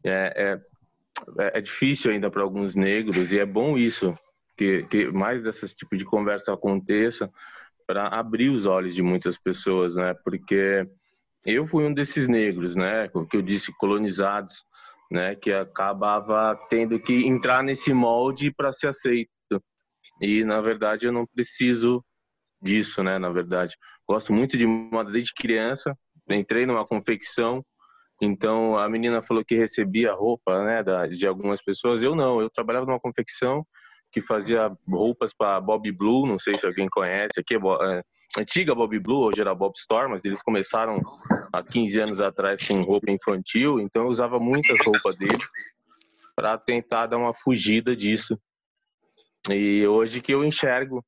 [0.06, 0.62] é, é,
[1.54, 4.18] é difícil ainda para alguns negros e é bom isso
[4.58, 7.32] que, que mais desse tipo de conversa aconteça
[7.88, 10.14] para abrir os olhos de muitas pessoas, né?
[10.24, 10.88] Porque
[11.46, 13.10] eu fui um desses negros, né?
[13.30, 14.64] Que eu disse, colonizados,
[15.10, 15.36] né?
[15.36, 19.30] Que acabava tendo que entrar nesse molde para ser aceito.
[20.22, 22.04] E na verdade eu não preciso
[22.62, 23.18] disso, né?
[23.18, 23.76] Na verdade,
[24.08, 25.98] gosto muito de moda desde criança.
[26.30, 27.64] Entrei numa confecção,
[28.22, 30.84] então a menina falou que recebia roupa, né?
[31.08, 32.04] de algumas pessoas.
[32.04, 32.42] Eu não.
[32.42, 33.66] Eu trabalhava numa confecção
[34.12, 38.04] que fazia roupas para Bob Blue, não sei se alguém conhece, aqui é, é
[38.40, 41.00] antiga Bob Blue, hoje era Bob Storm, mas eles começaram
[41.54, 45.48] há 15 anos atrás com roupa infantil, então eu usava muitas roupas deles
[46.36, 48.40] para tentar dar uma fugida disso.
[49.50, 51.04] E hoje que eu enxergo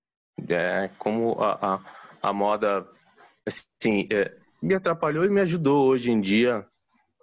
[0.48, 2.88] é, como a, a, a moda
[3.46, 6.66] assim, é, me atrapalhou e me ajudou hoje em dia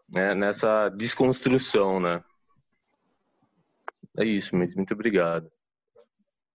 [0.08, 2.22] né, nessa desconstrução, né?
[4.18, 5.50] É isso, mas muito obrigado.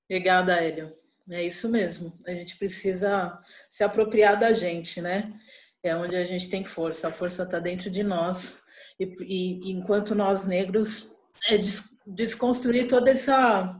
[0.10, 0.96] Obrigada, Hélio.
[1.32, 2.20] É isso mesmo.
[2.26, 3.40] A gente precisa
[3.70, 5.34] se apropriar da gente, né?
[5.82, 7.08] É onde a gente tem força.
[7.08, 8.62] A força está dentro de nós.
[9.00, 11.16] E, e, enquanto nós negros
[11.48, 13.74] é des, desconstruir toda essa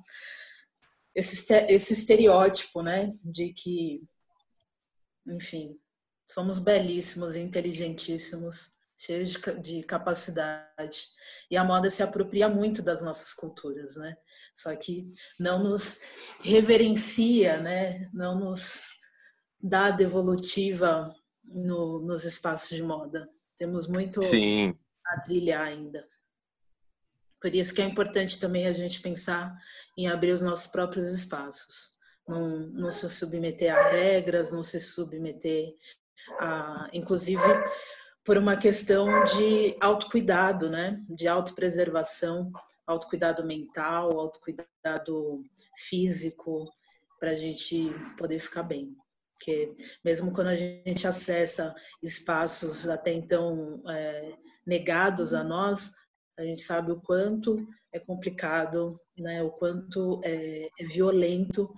[1.16, 4.02] esse, esse estereótipo, né, de que,
[5.28, 5.80] enfim,
[6.28, 8.74] somos belíssimos, inteligentíssimos,
[9.06, 11.08] cheios de, de capacidade.
[11.50, 14.16] E a moda se apropria muito das nossas culturas, né?
[14.56, 15.08] Só que
[15.40, 16.02] não nos
[16.42, 18.10] reverencia, né?
[18.14, 18.84] Não nos
[19.62, 23.30] dá devolutiva no, nos espaços de moda.
[23.58, 24.78] Temos muito Sim.
[25.06, 26.08] a trilhar ainda.
[27.42, 29.54] Por isso que é importante também a gente pensar
[29.98, 31.94] em abrir os nossos próprios espaços.
[32.28, 35.74] Não, não se submeter a regras, não se submeter
[36.40, 37.42] a, inclusive,
[38.24, 41.02] por uma questão de autocuidado, né?
[41.10, 42.52] De autopreservação,
[42.88, 45.44] autocuidado mental, autocuidado
[45.76, 46.70] físico,
[47.20, 48.96] para a gente poder ficar bem.
[49.34, 54.34] Porque mesmo quando a gente acessa espaços até então é,
[54.66, 55.94] negados a nós,
[56.38, 57.58] a gente sabe o quanto
[57.94, 59.44] é complicado, né?
[59.44, 61.72] O quanto é, é violento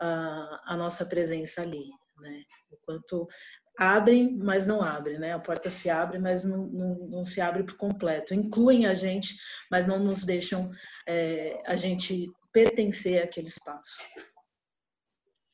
[0.00, 1.88] a, a, nossa presença ali,
[2.18, 2.42] né?
[2.70, 3.26] O quanto
[3.80, 5.32] abrem, mas não abrem, né?
[5.32, 8.34] A porta se abre, mas não, não, não se abre por completo.
[8.34, 9.36] Incluem a gente,
[9.70, 10.70] mas não nos deixam
[11.08, 13.98] é, a gente pertencer àquele espaço.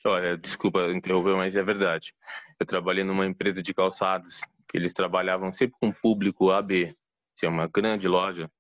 [0.05, 2.13] Olha, desculpa interromper, mas é verdade.
[2.59, 6.97] Eu trabalhei numa empresa de calçados que eles trabalhavam sempre com público AB,
[7.43, 8.51] é uma grande loja.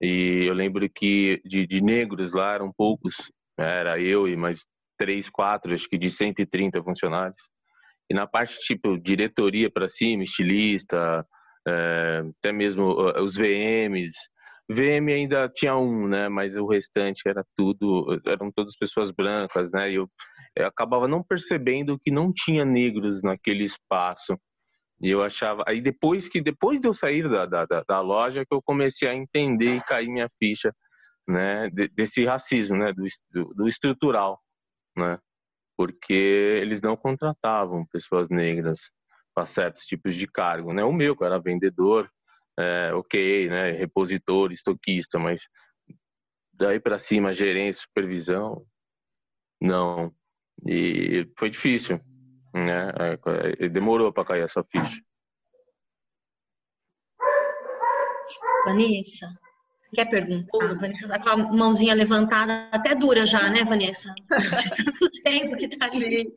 [0.00, 4.66] E eu lembro que de, de negros lá eram poucos, era eu e mais
[4.96, 7.50] três, quatro, acho que de 130 funcionários.
[8.10, 11.24] E na parte tipo diretoria para cima, estilista,
[11.66, 14.12] é, até mesmo os VMs.
[14.68, 16.28] VM ainda tinha um, né?
[16.28, 19.90] Mas o restante era tudo, eram todas pessoas brancas, né?
[19.90, 20.08] E eu,
[20.56, 24.38] eu acabava não percebendo que não tinha negros naquele espaço.
[25.02, 25.64] E eu achava.
[25.66, 29.14] Aí depois que depois de eu sair da, da, da loja que eu comecei a
[29.14, 30.72] entender e cair minha ficha,
[31.26, 31.68] né?
[31.94, 32.92] desse racismo, né?
[32.92, 34.38] Do, do, do estrutural,
[34.96, 35.18] né?
[35.80, 38.90] Porque eles não contratavam pessoas negras
[39.34, 40.84] para certos tipos de cargo, né?
[40.84, 42.10] O meu, que era vendedor,
[42.58, 43.70] é, ok, né?
[43.70, 45.48] Repositor, estoquista, mas
[46.52, 48.62] daí para cima, gerência, supervisão,
[49.58, 50.12] não.
[50.66, 51.98] E foi difícil
[52.52, 52.90] né?
[53.58, 55.00] É, demorou para cair essa ficha.
[58.64, 59.26] Vanessa,
[59.94, 60.74] quer perguntar?
[60.74, 64.14] Vanessa tá com a mãozinha levantada, até dura já, né, Vanessa?
[64.28, 66.32] De tanto tempo que tá ali.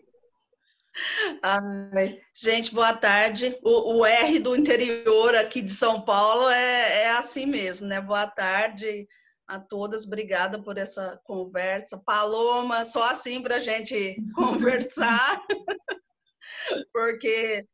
[1.42, 3.58] Ai, gente, boa tarde.
[3.64, 8.00] O, o, R do interior aqui de São Paulo é, é assim mesmo, né?
[8.00, 9.08] Boa tarde
[9.48, 10.06] a todas.
[10.06, 12.02] Obrigada por essa conversa.
[12.06, 15.42] Paloma, só assim para a gente conversar
[16.94, 17.68] porque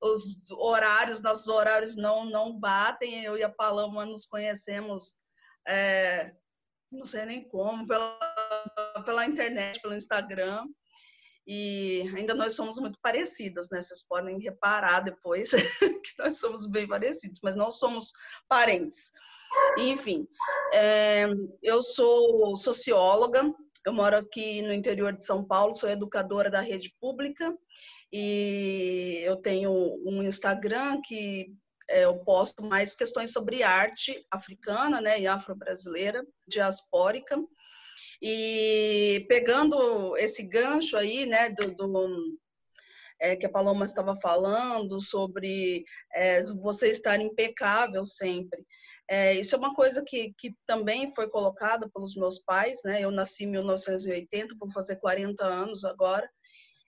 [0.00, 3.24] os horários, nossos horários não, não batem.
[3.24, 5.21] Eu e a Paloma nos conhecemos,
[5.66, 6.32] é,
[6.90, 8.18] não sei nem como, pela,
[9.04, 10.66] pela internet, pelo Instagram.
[11.46, 13.80] E ainda nós somos muito parecidas, né?
[13.80, 15.50] Vocês podem reparar depois
[15.80, 18.12] que nós somos bem parecidos, mas não somos
[18.48, 19.10] parentes.
[19.78, 20.26] Enfim,
[20.72, 21.26] é,
[21.62, 23.52] eu sou socióloga,
[23.84, 27.52] eu moro aqui no interior de São Paulo, sou educadora da rede pública
[28.12, 29.72] e eu tenho
[30.06, 31.52] um Instagram que
[32.00, 37.36] eu posto mais questões sobre arte africana né, e afro-brasileira, diaspórica.
[38.20, 42.38] E pegando esse gancho aí, né, do, do
[43.20, 45.84] é, que a Paloma estava falando sobre
[46.14, 48.64] é, você estar impecável sempre.
[49.08, 53.02] É, isso é uma coisa que, que também foi colocada pelos meus pais, né?
[53.02, 56.28] Eu nasci em 1980, vou fazer 40 anos agora,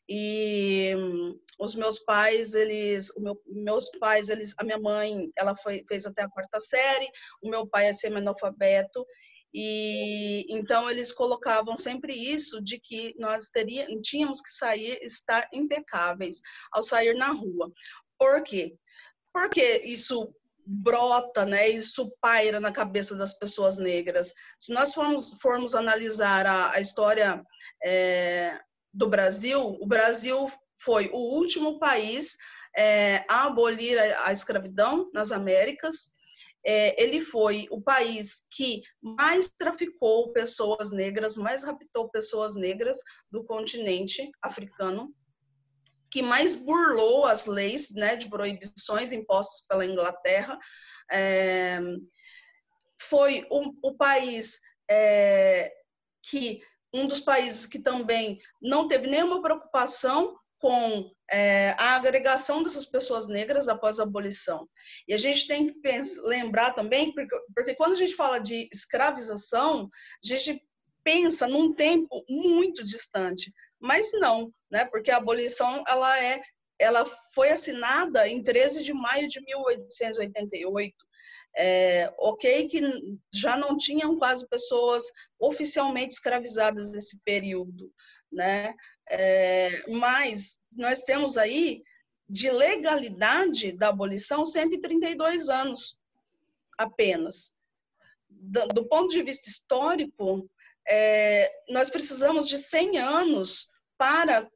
[0.08, 5.84] e hum, os meus pais eles meu, meus pais eles a minha mãe ela foi
[5.88, 7.10] fez até a quarta série
[7.42, 9.06] o meu pai é semi-analfabeto
[9.52, 16.40] e então eles colocavam sempre isso de que nós teria, tínhamos que sair estar impecáveis
[16.72, 17.72] ao sair na rua
[18.18, 18.76] por quê
[19.32, 20.34] porque isso
[20.66, 21.68] brota, né?
[21.68, 24.32] Isso paira na cabeça das pessoas negras.
[24.58, 27.44] Se nós formos, formos analisar a, a história
[27.84, 28.58] é,
[28.94, 32.36] do Brasil, o Brasil foi o último país
[32.76, 36.14] é, a abolir a, a, escravidão nas Américas.
[36.64, 42.98] É, ele foi o país que mais traficou pessoas negras, mais raptou pessoas negras
[43.30, 45.12] do continente africano,
[46.10, 50.58] que mais burlou as leis né, de proibições impostas pela Inglaterra.
[51.12, 51.80] É,
[53.00, 55.72] foi o, o país é,
[56.22, 56.62] que
[56.94, 63.26] um dos países que também não teve nenhuma preocupação com é, a agregação dessas pessoas
[63.28, 64.68] negras após a abolição.
[65.06, 68.68] E a gente tem que pensar, lembrar também, porque, porque quando a gente fala de
[68.72, 69.90] escravização,
[70.24, 70.64] a gente
[71.02, 74.86] pensa num tempo muito distante, mas não, né?
[74.86, 76.40] Porque a abolição ela é,
[76.78, 80.94] ela foi assinada em 13 de maio de 1888.
[81.56, 82.80] É, ok que
[83.32, 85.04] já não tinham quase pessoas
[85.38, 87.92] oficialmente escravizadas nesse período,
[88.30, 88.74] né?
[89.08, 91.82] É, mas nós temos aí
[92.28, 95.98] de legalidade da abolição 132 anos
[96.76, 97.52] apenas.
[98.28, 100.48] Do, do ponto de vista histórico,
[100.86, 104.48] é, nós precisamos de 100 anos para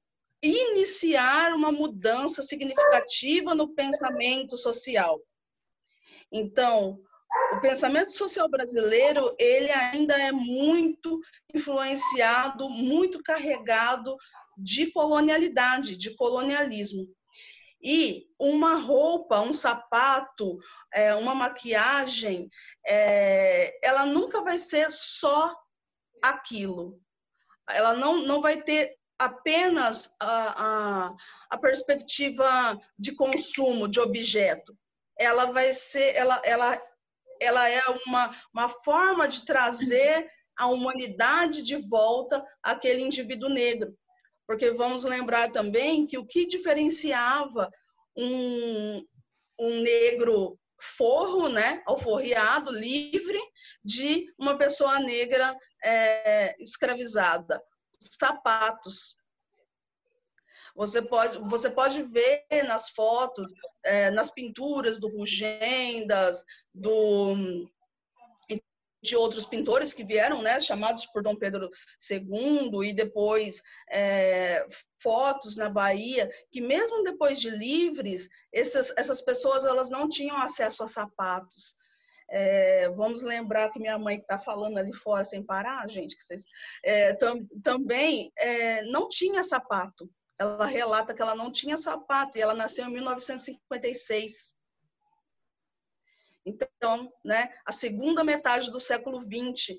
[0.43, 5.21] iniciar uma mudança significativa no pensamento social.
[6.33, 7.01] Então,
[7.53, 11.21] o pensamento social brasileiro, ele ainda é muito
[11.55, 14.17] influenciado, muito carregado
[14.57, 17.07] de colonialidade, de colonialismo.
[17.81, 20.59] E uma roupa, um sapato,
[20.93, 22.51] é, uma maquiagem,
[22.85, 25.55] é, ela nunca vai ser só
[26.23, 27.01] aquilo.
[27.69, 30.65] Ela não, não vai ter apenas a,
[31.07, 31.15] a,
[31.51, 34.77] a perspectiva de consumo de objeto.
[35.19, 36.83] Ela vai ser, ela, ela,
[37.41, 43.97] ela é uma, uma forma de trazer a humanidade de volta àquele indivíduo negro
[44.49, 47.71] porque vamos lembrar também que o que diferenciava
[48.17, 49.05] um,
[49.61, 53.39] um negro forro, né, alforriado, livre,
[53.85, 55.55] de uma pessoa negra
[55.85, 57.63] é, escravizada,
[58.01, 59.19] sapatos.
[60.79, 63.53] Você pode, você pode ver nas fotos,
[63.83, 67.69] é, nas pinturas do Rugendas, do
[69.01, 71.71] de outros pintores que vieram, né, chamados por Dom Pedro
[72.11, 74.67] II, e depois é,
[75.01, 80.83] fotos na Bahia, que mesmo depois de livres, essas, essas pessoas elas não tinham acesso
[80.83, 81.77] a sapatos.
[82.31, 86.45] É, vamos lembrar que minha mãe está falando ali fora sem parar, gente, que vocês,
[86.85, 90.11] é, tam, também é, não tinha sapato.
[90.39, 94.57] Ela relata que ela não tinha sapato e ela nasceu em 1956.
[96.47, 99.79] Então, né, a segunda metade do século XX.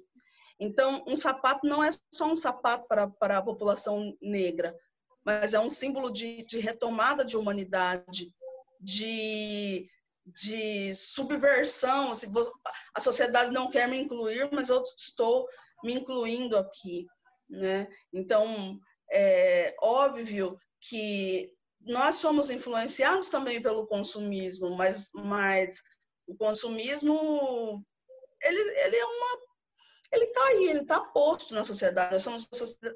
[0.60, 4.78] Então, um sapato não é só um sapato para, para a população negra,
[5.24, 8.34] mas é um símbolo de, de retomada de humanidade,
[8.80, 9.90] de,
[10.26, 12.12] de subversão.
[12.12, 12.28] Assim,
[12.94, 15.48] a sociedade não quer me incluir, mas eu estou
[15.84, 17.08] me incluindo aqui.
[17.50, 17.88] Né?
[18.14, 18.80] Então,
[19.12, 25.82] é óbvio que nós somos influenciados também pelo consumismo, mas, mas
[26.28, 27.84] o consumismo,
[28.42, 29.50] ele, ele é uma
[30.12, 32.14] ele está aí, ele está posto na sociedade.
[32.14, 32.50] Nós somos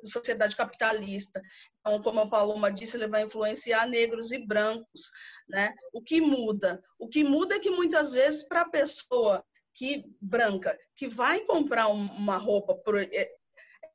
[0.04, 1.42] sociedade capitalista.
[1.80, 5.12] Então, como a Paloma disse, ele vai influenciar negros e brancos.
[5.48, 5.74] Né?
[5.94, 6.84] O que muda?
[6.98, 9.46] O que muda é que muitas vezes, para a pessoa
[9.76, 12.96] que branca, que vai comprar uma roupa por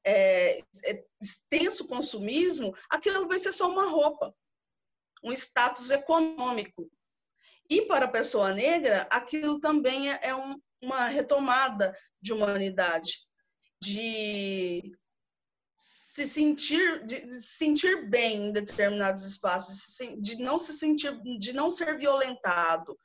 [0.05, 4.35] é, é, extenso consumismo, aquilo vai ser só uma roupa,
[5.23, 6.91] um status econômico.
[7.69, 13.27] E para a pessoa negra, aquilo também é, é um, uma retomada de humanidade,
[13.83, 14.97] de
[15.77, 21.71] se sentir, de se sentir bem em determinados espaços, de não se sentir, de não
[21.71, 22.99] ser violentado,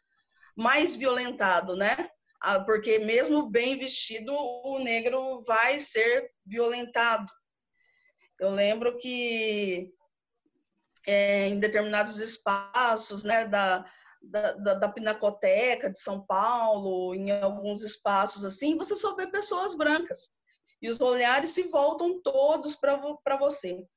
[0.56, 2.10] mais violentado, né?
[2.46, 7.32] Ah, porque mesmo bem vestido, o negro vai ser violentado.
[8.38, 9.90] Eu lembro que
[11.08, 13.86] é, em determinados espaços, né, da,
[14.22, 20.34] da, da, Pinacoteca de São Paulo, em alguns espaços assim, você só vê pessoas brancas.
[20.82, 23.88] E os olhares se voltam todos para você.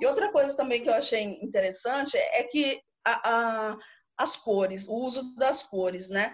[0.00, 3.30] E outra coisa também que eu achei interessante é que a,
[3.72, 3.78] a,
[4.16, 6.32] as cores, o uso das cores, né?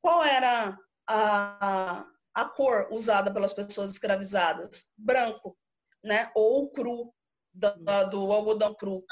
[0.00, 4.88] Qual era a, a cor usada pelas pessoas escravizadas?
[4.96, 5.56] Branco,
[6.02, 6.30] né?
[6.34, 7.12] Ou cru,
[7.52, 9.04] da, do algodão cru.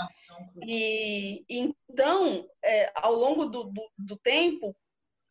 [0.62, 4.76] E então, é, ao longo do, do, do, tempo,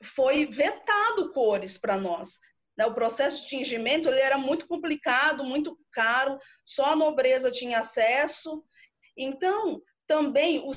[0.03, 2.39] foi vetado cores para nós.
[2.77, 2.85] Né?
[2.85, 8.63] O processo de tingimento ele era muito complicado, muito caro, só a nobreza tinha acesso.
[9.17, 10.71] Então, também o,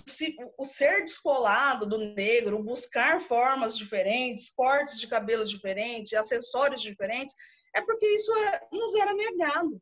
[0.58, 7.34] o ser descolado do negro, buscar formas diferentes, cortes de cabelo diferentes, acessórios diferentes,
[7.74, 9.80] é porque isso é, nos era negado.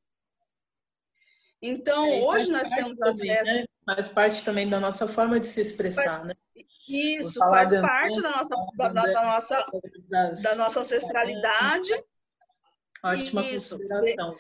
[1.63, 3.55] Então, é, hoje nós temos também, acesso.
[3.55, 3.65] Né?
[3.85, 6.35] Faz parte também da nossa forma de se expressar, faz, né?
[6.89, 9.67] Isso, faz parte da nossa, da, da, da nossa,
[10.09, 11.93] das, da nossa ancestralidade.
[13.03, 13.79] Ótima isso.
[13.79, 14.37] consideração.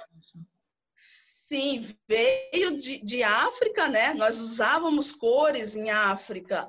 [1.48, 4.12] Sim, veio de, de África, né?
[4.14, 6.68] Nós usávamos cores em África,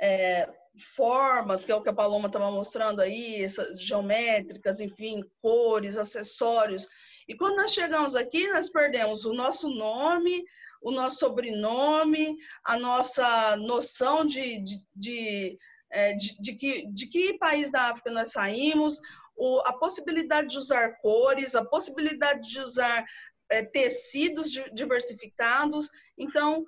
[0.00, 0.52] é,
[0.96, 6.88] formas, que é o que a Paloma estava mostrando aí, essas geométricas, enfim, cores, acessórios.
[7.28, 10.44] E quando nós chegamos aqui, nós perdemos o nosso nome,
[10.82, 15.58] o nosso sobrenome, a nossa noção de, de, de,
[15.88, 19.00] é, de, de que, de que país da África nós saímos,
[19.36, 23.04] o, a possibilidade de usar cores, a possibilidade de usar
[23.50, 25.88] é, tecidos diversificados.
[26.18, 26.64] Então,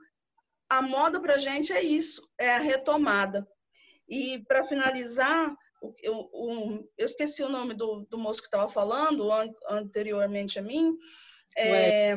[0.68, 3.46] a moda para a gente é isso, é a retomada.
[4.08, 9.30] E para finalizar, eu, eu, eu, esqueci o nome do, do moço que estava falando
[9.32, 10.96] an, anteriormente a mim,
[11.56, 12.16] é,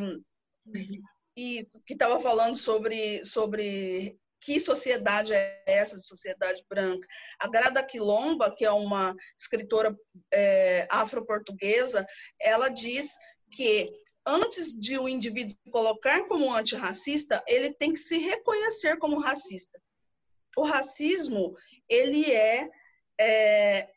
[1.38, 7.08] e que estava falando sobre, sobre que sociedade é essa de sociedade branca?
[7.40, 9.96] A Grada Quilomba, que é uma escritora
[10.34, 12.06] é, afro-portuguesa,
[12.40, 13.12] ela diz
[13.52, 13.92] que
[14.26, 19.82] antes de o indivíduo se colocar como antirracista, ele tem que se reconhecer como racista.
[20.58, 21.56] O racismo,
[21.88, 22.70] ele é,
[23.20, 23.90] é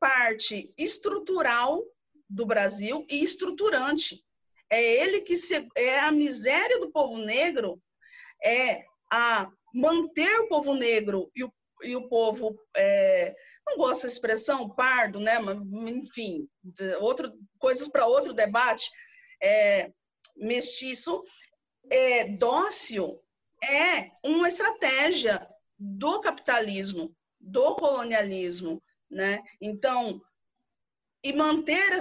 [0.00, 1.82] parte estrutural
[2.28, 4.24] do Brasil e estruturante.
[4.70, 7.80] É ele que se, é a miséria do povo negro,
[8.44, 11.52] é a manter o povo negro e o,
[11.82, 13.34] e o povo é,
[13.66, 15.38] não gosto dessa expressão pardo, né?
[15.86, 16.48] Enfim,
[17.00, 18.90] outro, coisas para outro debate
[19.42, 19.92] é,
[20.36, 21.22] mestiço,
[21.90, 23.20] é, dócil,
[23.62, 25.46] é uma estratégia
[25.78, 29.42] do capitalismo, do colonialismo, né?
[29.60, 30.20] Então,
[31.22, 31.92] e manter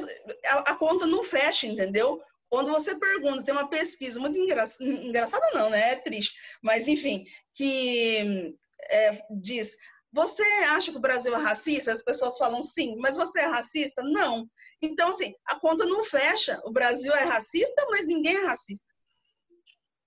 [0.45, 2.21] a, a, conta não fecha, entendeu?
[2.49, 5.91] Quando você pergunta, tem uma pesquisa muito engraçada, engraçada não, né?
[5.91, 8.55] É triste, mas enfim, que
[8.89, 9.77] é, diz
[10.15, 11.91] você acha que o Brasil é racista?
[11.91, 14.01] As pessoas falam sim, mas você é racista?
[14.01, 14.49] Não.
[14.81, 16.61] Então, assim, a conta não fecha.
[16.63, 18.85] O Brasil é racista, mas ninguém é racista.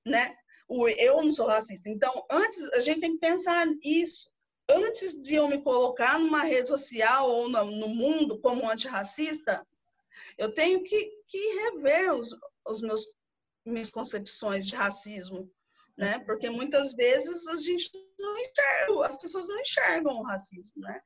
[0.06, 0.34] Né?
[0.96, 1.90] Eu não sou racista.
[1.90, 4.32] Então, antes, a gente tem que pensar nisso.
[4.66, 9.62] Antes de eu me colocar numa rede social ou no mundo como antirracista,
[10.38, 12.34] eu tenho que, que rever os,
[12.66, 13.04] os meus
[13.62, 15.50] minhas concepções de racismo,
[15.98, 16.18] né?
[16.20, 21.00] Porque muitas vezes a gente não enxerga, as pessoas não enxergam o racismo, né?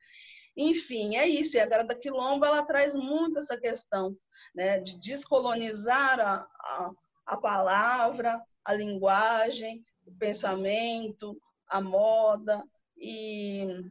[0.55, 1.57] Enfim, é isso.
[1.57, 4.15] E a Garota Quilombo, ela traz muito essa questão,
[4.53, 4.79] né?
[4.79, 6.91] De descolonizar a, a,
[7.25, 12.63] a palavra, a linguagem, o pensamento, a moda
[12.97, 13.83] e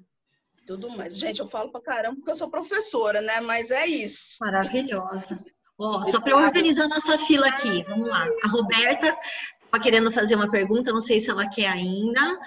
[0.66, 1.16] tudo mais.
[1.16, 3.40] Gente, eu falo pra caramba porque eu sou professora, né?
[3.40, 4.36] Mas é isso.
[4.40, 5.38] Maravilhosa.
[5.76, 8.24] Oh, só para organizar nossa fila aqui, vamos lá.
[8.44, 9.18] A Roberta
[9.64, 12.38] estava querendo fazer uma pergunta, não sei se ela quer ainda.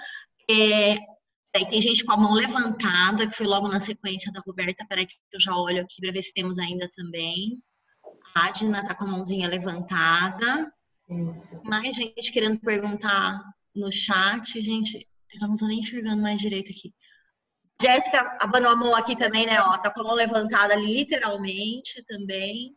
[0.50, 0.96] É,
[1.70, 4.86] tem gente com a mão levantada, que foi logo na sequência da Roberta.
[4.88, 7.62] Peraí que eu já olho aqui para ver se temos ainda também.
[8.34, 10.72] A Adna está com a mãozinha levantada.
[11.08, 11.60] Isso.
[11.64, 13.42] Mais gente querendo perguntar
[13.74, 14.60] no chat.
[14.60, 15.08] Gente,
[15.40, 16.94] eu não estou nem enxergando mais direito aqui.
[17.80, 19.60] Jéssica abanou a mão aqui também, né?
[19.60, 22.74] Ó, tá com a mão levantada ali, literalmente também.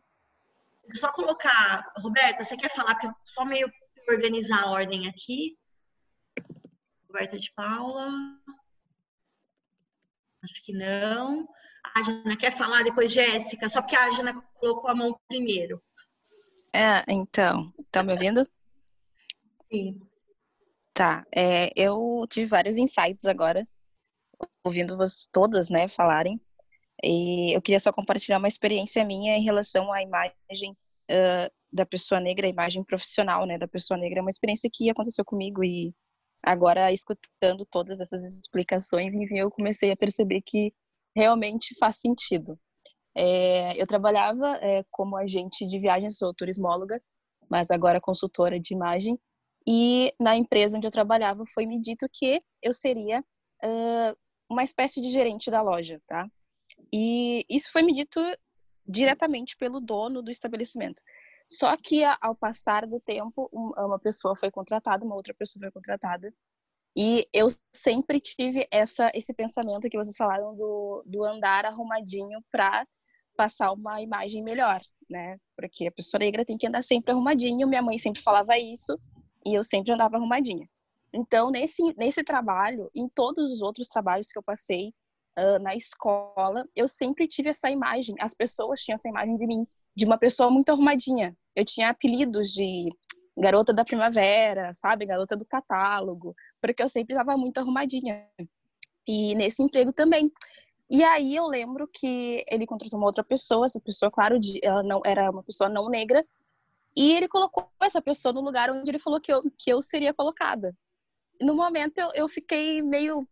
[0.94, 2.94] Só colocar, Roberta, você quer falar?
[2.94, 3.70] Porque só meio
[4.08, 5.56] organizar a ordem aqui.
[7.10, 8.08] Roberta de Paula.
[10.42, 11.48] Acho que não.
[11.84, 15.82] A Adna quer falar depois, Jéssica, só que a Adna colocou a mão primeiro.
[16.72, 18.48] É, então, tá me ouvindo?
[19.70, 20.00] Sim.
[20.94, 23.66] Tá, é, eu tive vários insights agora,
[24.62, 26.40] ouvindo vocês todas, né, falarem.
[27.02, 30.76] E eu queria só compartilhar uma experiência minha em relação à imagem
[31.10, 34.90] uh, da pessoa negra, a imagem profissional, né, da pessoa negra, é uma experiência que
[34.90, 35.92] aconteceu comigo e
[36.42, 40.72] agora escutando todas essas explicações, enfim, eu comecei a perceber que
[41.14, 42.58] realmente faz sentido.
[43.14, 47.00] É, eu trabalhava é, como agente de viagens, sou turismóloga,
[47.50, 49.18] mas agora consultora de imagem,
[49.66, 53.20] e na empresa onde eu trabalhava foi me dito que eu seria
[53.62, 54.16] uh,
[54.48, 56.26] uma espécie de gerente da loja, tá?
[56.92, 58.20] E isso foi me dito
[58.86, 61.02] diretamente pelo dono do estabelecimento.
[61.50, 66.32] Só que ao passar do tempo, uma pessoa foi contratada, uma outra pessoa foi contratada.
[66.96, 72.86] E eu sempre tive essa, esse pensamento que vocês falaram do, do andar arrumadinho para
[73.36, 75.38] passar uma imagem melhor, né?
[75.56, 77.66] Porque a pessoa negra tem que andar sempre arrumadinho.
[77.66, 78.98] Minha mãe sempre falava isso
[79.44, 80.68] e eu sempre andava arrumadinha.
[81.12, 84.94] Então, nesse, nesse trabalho, em todos os outros trabalhos que eu passei
[85.38, 88.14] uh, na escola, eu sempre tive essa imagem.
[88.20, 91.36] As pessoas tinham essa imagem de mim de uma pessoa muito arrumadinha.
[91.54, 92.88] Eu tinha apelidos de
[93.36, 95.06] garota da primavera, sabe?
[95.06, 98.26] Garota do catálogo, porque eu sempre estava muito arrumadinha.
[99.06, 100.30] E nesse emprego também.
[100.88, 105.00] E aí eu lembro que ele contratou uma outra pessoa, essa pessoa, claro, ela não
[105.04, 106.24] era uma pessoa não negra,
[106.96, 110.12] E ele colocou essa pessoa no lugar onde ele falou que eu, que eu seria
[110.12, 110.76] colocada.
[111.40, 113.26] No momento eu, eu fiquei meio,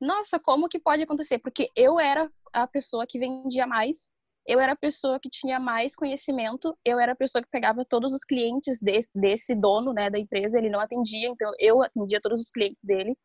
[0.00, 1.38] nossa, como que pode acontecer?
[1.38, 4.12] Porque eu era a pessoa que vendia mais,
[4.46, 8.12] eu era a pessoa que tinha mais conhecimento, eu era a pessoa que pegava todos
[8.12, 12.40] os clientes desse, desse dono né, da empresa, ele não atendia, então eu atendia todos
[12.40, 13.16] os clientes dele.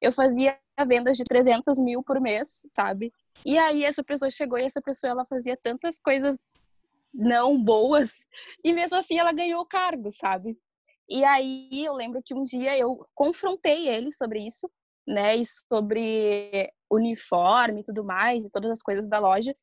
[0.00, 3.12] Eu fazia vendas de 300 mil por mês, sabe?
[3.44, 6.38] E aí essa pessoa chegou e essa pessoa ela fazia tantas coisas
[7.14, 8.26] não boas
[8.62, 10.58] e mesmo assim ela ganhou o cargo, sabe?
[11.08, 14.70] E aí eu lembro que um dia eu confrontei ele sobre isso,
[15.06, 19.54] né, e sobre uniforme e tudo mais, e todas as coisas da loja.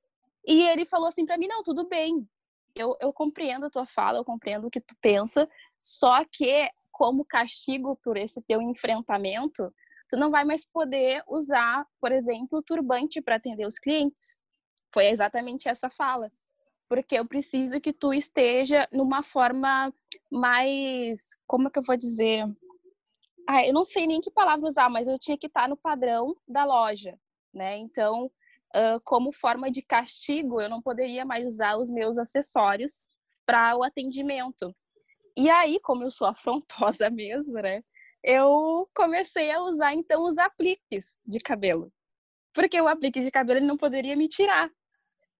[0.45, 2.27] E ele falou assim para mim: "Não, tudo bem.
[2.75, 5.47] Eu, eu compreendo a tua fala, eu compreendo o que tu pensa,
[5.79, 9.73] só que como castigo por esse teu enfrentamento,
[10.09, 14.39] tu não vai mais poder usar, por exemplo, o turbante para atender os clientes".
[14.93, 16.31] Foi exatamente essa fala.
[16.89, 19.91] Porque eu preciso que tu esteja numa forma
[20.31, 22.45] mais, como é que eu vou dizer?
[23.47, 26.35] Ah, eu não sei nem que palavra usar, mas eu tinha que estar no padrão
[26.47, 27.19] da loja,
[27.53, 27.77] né?
[27.77, 28.31] Então,
[28.75, 33.03] uh, como forma de castigo, eu não poderia mais usar os meus acessórios
[33.45, 34.75] para o atendimento.
[35.37, 37.81] E aí, como eu sou afrontosa mesmo, né?
[38.23, 41.91] Eu comecei a usar então os apliques de cabelo.
[42.53, 44.69] Porque o aplique de cabelo ele não poderia me tirar.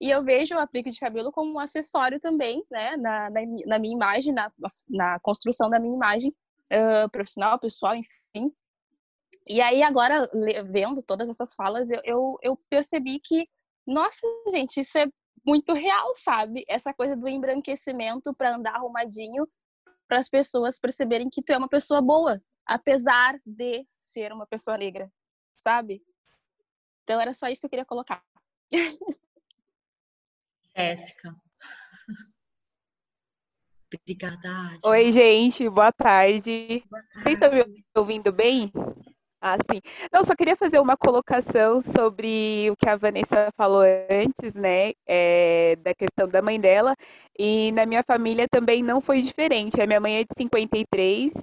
[0.01, 2.97] E eu vejo o aplique de cabelo como um acessório também, né?
[2.97, 4.51] Na, na, na minha imagem, na,
[4.89, 6.35] na construção da minha imagem
[6.73, 8.51] uh, profissional, pessoal, enfim.
[9.47, 10.29] E aí, agora,
[10.71, 13.47] vendo todas essas falas, eu, eu, eu percebi que,
[13.85, 15.05] nossa, gente, isso é
[15.45, 16.63] muito real, sabe?
[16.67, 19.47] Essa coisa do embranquecimento para andar arrumadinho,
[20.07, 24.77] para as pessoas perceberem que tu é uma pessoa boa, apesar de ser uma pessoa
[24.77, 25.11] negra,
[25.57, 26.01] sabe?
[27.03, 28.23] Então era só isso que eu queria colocar.
[30.75, 31.35] Jéssica.
[33.93, 34.79] Obrigada.
[34.83, 36.83] Oi, gente, boa tarde.
[36.89, 37.21] Boa tarde.
[37.21, 38.71] Vocês estão me ouvindo bem?
[39.45, 39.81] Ah, sim.
[40.11, 44.93] Não, só queria fazer uma colocação sobre o que a Vanessa falou antes, né?
[45.05, 46.95] É, da questão da mãe dela.
[47.37, 49.81] E na minha família também não foi diferente.
[49.81, 51.33] A minha mãe é de 53.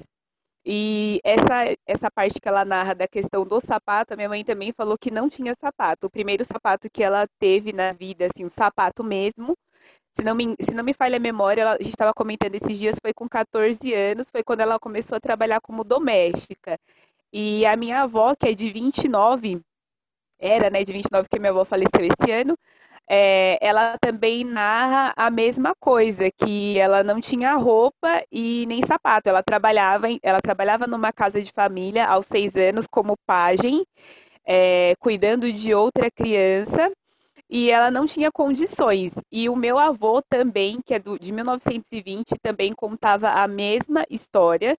[0.65, 4.73] E essa, essa parte que ela narra da questão do sapato, a minha mãe também
[4.73, 6.07] falou que não tinha sapato.
[6.07, 9.57] O primeiro sapato que ela teve na vida, assim, um sapato mesmo,
[10.19, 12.79] se não me, se não me falha a memória, ela, a gente estava comentando esses
[12.79, 16.79] dias, foi com 14 anos, foi quando ela começou a trabalhar como doméstica.
[17.33, 19.61] E a minha avó, que é de 29,
[20.39, 22.57] era, né, de 29, que minha avó faleceu esse ano,
[23.09, 29.29] é, ela também narra a mesma coisa, que ela não tinha roupa e nem sapato.
[29.29, 33.85] Ela trabalhava, ela trabalhava numa casa de família aos seis anos como pajem,
[34.47, 36.91] é, cuidando de outra criança
[37.51, 39.13] e ela não tinha condições.
[39.31, 44.79] E o meu avô também, que é do, de 1920, também contava a mesma história.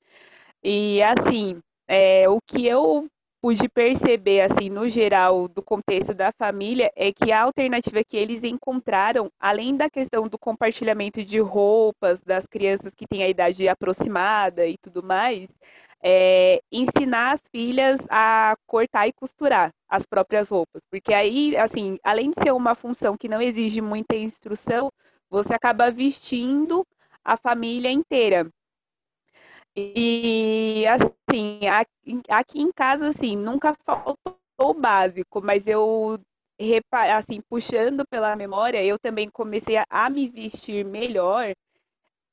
[0.64, 1.62] E assim,
[1.92, 3.06] é, o que eu
[3.42, 8.46] pude perceber, assim, no geral, do contexto da família, é que a alternativa que eles
[8.46, 14.66] encontraram, além da questão do compartilhamento de roupas das crianças que têm a idade aproximada
[14.66, 15.50] e tudo mais,
[16.02, 20.82] é, ensinar as filhas a cortar e costurar as próprias roupas.
[20.90, 24.90] Porque aí, assim, além de ser uma função que não exige muita instrução,
[25.30, 26.86] você acaba vestindo
[27.26, 28.50] a família inteira.
[29.76, 31.62] E, assim,
[32.30, 34.18] aqui em casa, assim, nunca faltou
[34.62, 36.20] o básico, mas eu,
[37.18, 41.54] assim, puxando pela memória, eu também comecei a me vestir melhor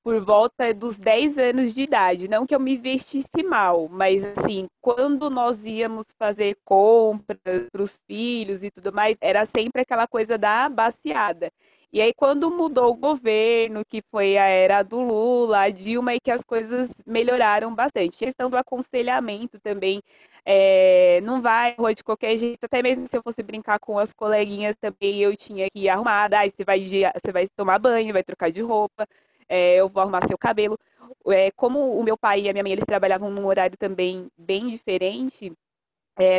[0.02, 2.28] por volta dos 10 anos de idade.
[2.28, 7.39] Não que eu me vestisse mal, mas assim, quando nós íamos fazer compras
[7.70, 11.52] para os filhos e tudo mais, era sempre aquela coisa da baseada.
[11.93, 16.20] E aí, quando mudou o governo, que foi a era do Lula, a Dilma, e
[16.20, 18.16] que as coisas melhoraram bastante.
[18.24, 20.02] A questão do aconselhamento também
[20.44, 22.65] é, não vai de qualquer jeito.
[22.65, 26.39] Até mesmo se eu fosse brincar com as coleguinhas também, eu tinha que ir arrumada.
[26.40, 29.06] Aí você vai, você vai tomar banho, vai trocar de roupa
[29.48, 30.78] é, eu vou arrumar seu cabelo.
[31.27, 34.69] É, como o meu pai e a minha mãe eles trabalhavam num horário também bem
[34.69, 35.52] diferente,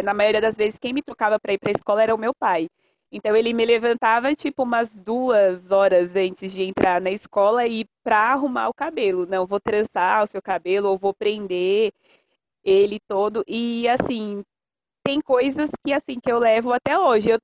[0.03, 2.33] na maioria das vezes quem me tocava para ir para a escola era o meu
[2.33, 2.67] pai.
[3.11, 8.33] Então ele me levantava tipo umas duas horas antes de entrar na escola e para
[8.33, 9.25] arrumar o cabelo.
[9.25, 11.91] Não, vou trançar o seu cabelo ou vou prender
[12.63, 13.43] ele todo.
[13.47, 14.43] E assim,
[15.03, 17.31] tem coisas que assim que eu levo até hoje.
[17.31, 17.39] Eu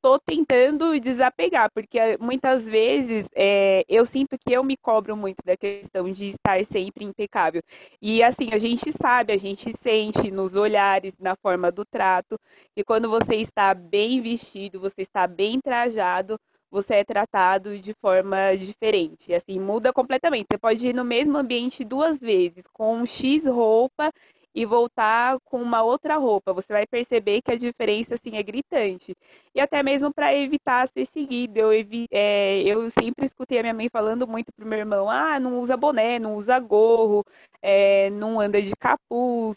[0.00, 5.38] tô tentando desapegar, porque eh, muitas vezes é, eu sinto que eu me cobro muito
[5.44, 7.62] da questão de estar sempre impecável.
[8.00, 12.38] E assim, a gente sabe, a gente sente nos olhares, na forma do trato,
[12.76, 16.38] e quando você está bem vestido, você está bem trajado,
[16.70, 19.34] você é tratado de forma diferente.
[19.34, 20.46] Assim, muda completamente.
[20.50, 24.10] Você pode ir no mesmo ambiente duas vezes, com X roupa
[24.54, 26.52] e voltar com uma outra roupa.
[26.52, 29.16] Você vai perceber que a diferença assim é gritante.
[29.54, 31.58] E até mesmo para evitar ser seguido.
[31.58, 31.70] Eu,
[32.10, 35.76] é, eu sempre escutei a minha mãe falando muito pro meu irmão: ah, não usa
[35.76, 37.24] boné, não usa gorro,
[37.62, 39.56] é, não anda de capuz,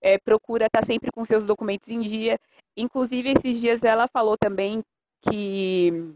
[0.00, 2.38] é, procura estar tá sempre com seus documentos em dia.
[2.76, 4.82] Inclusive, esses dias ela falou também
[5.22, 6.14] que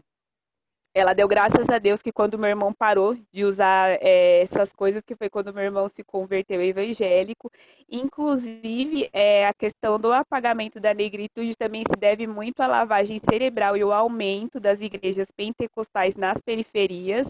[0.93, 5.01] ela deu graças a Deus que quando meu irmão parou de usar é, essas coisas,
[5.03, 7.49] que foi quando meu irmão se converteu evangélico.
[7.89, 13.75] Inclusive, é, a questão do apagamento da negritude também se deve muito à lavagem cerebral
[13.75, 17.27] e o aumento das igrejas pentecostais nas periferias.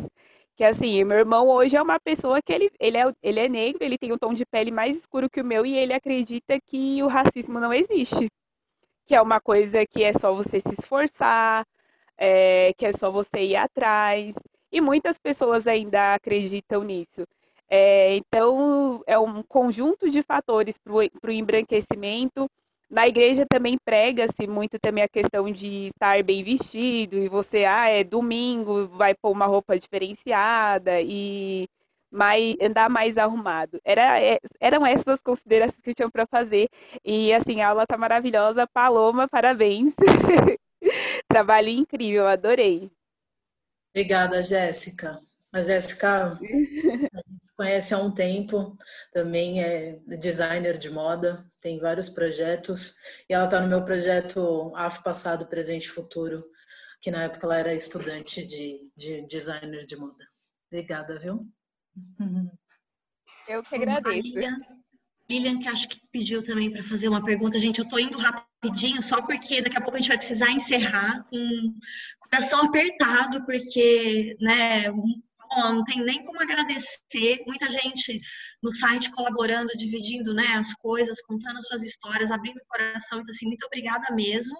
[0.56, 3.84] Que assim, meu irmão hoje é uma pessoa que ele, ele, é, ele é negro,
[3.84, 7.02] ele tem um tom de pele mais escuro que o meu e ele acredita que
[7.02, 8.30] o racismo não existe.
[9.06, 11.66] Que é uma coisa que é só você se esforçar,
[12.18, 14.34] é, que é só você ir atrás.
[14.72, 17.26] E muitas pessoas ainda acreditam nisso.
[17.70, 22.48] É, então, é um conjunto de fatores para o embranquecimento.
[22.90, 27.90] Na igreja também prega-se muito também a questão de estar bem vestido, e você, ah,
[27.90, 31.68] é domingo, vai pôr uma roupa diferenciada e
[32.12, 33.80] mais, andar mais arrumado.
[33.84, 36.70] Era, é, eram essas as considerações que eu tinha para fazer.
[37.04, 38.68] E assim, a aula tá maravilhosa.
[38.68, 39.94] Paloma, parabéns.
[41.28, 42.92] Trabalho incrível, adorei.
[43.90, 45.20] Obrigada, Jéssica.
[45.52, 46.40] A Jéssica a
[47.32, 48.76] gente conhece há um tempo,
[49.12, 52.96] também é designer de moda, tem vários projetos,
[53.30, 56.44] e ela está no meu projeto AF Passado, Presente e Futuro,
[57.00, 60.28] que na época ela era estudante de, de designer de moda.
[60.72, 61.48] Obrigada, viu?
[63.48, 64.34] Eu que agradeço.
[65.34, 67.60] Lilian, que acho que pediu também para fazer uma pergunta.
[67.60, 71.24] Gente, eu estou indo rapidinho, só porque daqui a pouco a gente vai precisar encerrar
[71.24, 77.44] com o coração apertado, porque, né, não tem nem como agradecer.
[77.48, 78.22] Muita gente
[78.62, 83.20] no site colaborando, dividindo, né, as coisas, contando as suas histórias, abrindo o coração.
[83.20, 84.56] Então, assim, muito obrigada mesmo.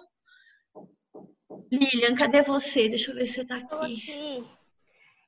[1.70, 2.88] Lilian, cadê você?
[2.88, 4.44] Deixa eu ver se você está aqui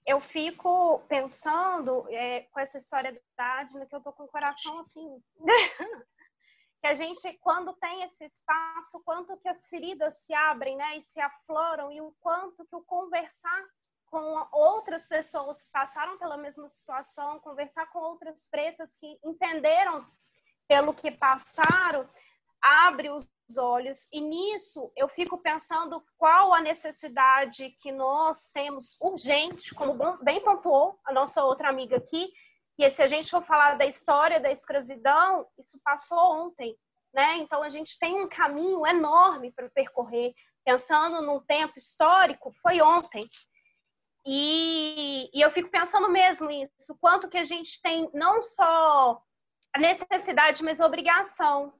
[0.06, 4.78] eu fico pensando é, com essa história da Adna, que eu tô com o coração
[4.78, 5.20] assim.
[6.80, 11.00] que a gente, quando tem esse espaço, quanto que as feridas se abrem, né, e
[11.00, 13.66] se afloram, e o quanto que o conversar
[14.06, 20.06] com outras pessoas que passaram pela mesma situação, conversar com outras pretas que entenderam
[20.68, 22.08] pelo que passaram,
[22.62, 24.08] abre os olhos.
[24.12, 30.98] E nisso eu fico pensando qual a necessidade que nós temos urgente, como bem pontuou
[31.04, 32.32] a nossa outra amiga aqui,
[32.78, 36.76] e se a gente for falar da história da escravidão, isso passou ontem,
[37.12, 37.36] né?
[37.38, 40.34] Então a gente tem um caminho enorme para percorrer.
[40.64, 43.26] Pensando num tempo histórico, foi ontem.
[44.26, 49.22] E, e eu fico pensando mesmo isso, quanto que a gente tem não só
[49.72, 51.72] a necessidade, mas a obrigação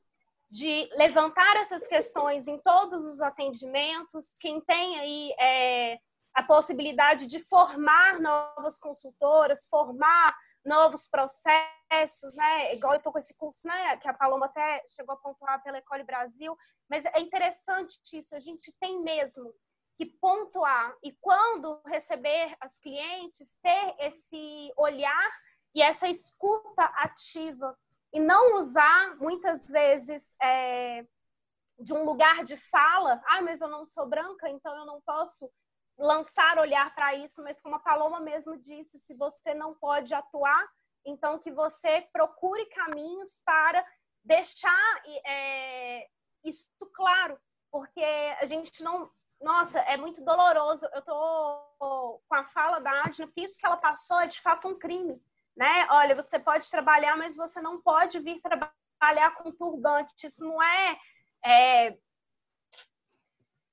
[0.56, 4.32] de levantar essas questões em todos os atendimentos.
[4.40, 5.98] Quem tem aí é,
[6.34, 10.34] a possibilidade de formar novas consultoras, formar
[10.64, 12.74] novos processos, né?
[12.74, 13.98] Igual eu estou com esse curso, né?
[13.98, 16.56] Que a Paloma até chegou a pontuar pela Ecole Brasil.
[16.88, 19.52] Mas é interessante isso, a gente tem mesmo
[19.98, 25.30] que pontuar e quando receber as clientes ter esse olhar
[25.74, 27.76] e essa escuta ativa
[28.12, 31.04] e não usar muitas vezes é,
[31.78, 35.50] de um lugar de fala, ah, mas eu não sou branca, então eu não posso
[35.98, 40.68] lançar olhar para isso, mas como a Paloma mesmo disse, se você não pode atuar,
[41.04, 43.84] então que você procure caminhos para
[44.24, 46.08] deixar é,
[46.44, 47.38] isso claro,
[47.70, 48.04] porque
[48.40, 49.10] a gente não,
[49.40, 50.86] nossa, é muito doloroso.
[50.92, 54.68] Eu tô com a fala da Adna, porque isso que ela passou é de fato
[54.68, 55.22] um crime
[55.56, 55.86] né?
[55.90, 60.26] Olha, você pode trabalhar, mas você não pode vir trabalhar com turbante.
[60.26, 60.98] Isso não é,
[61.44, 61.96] é...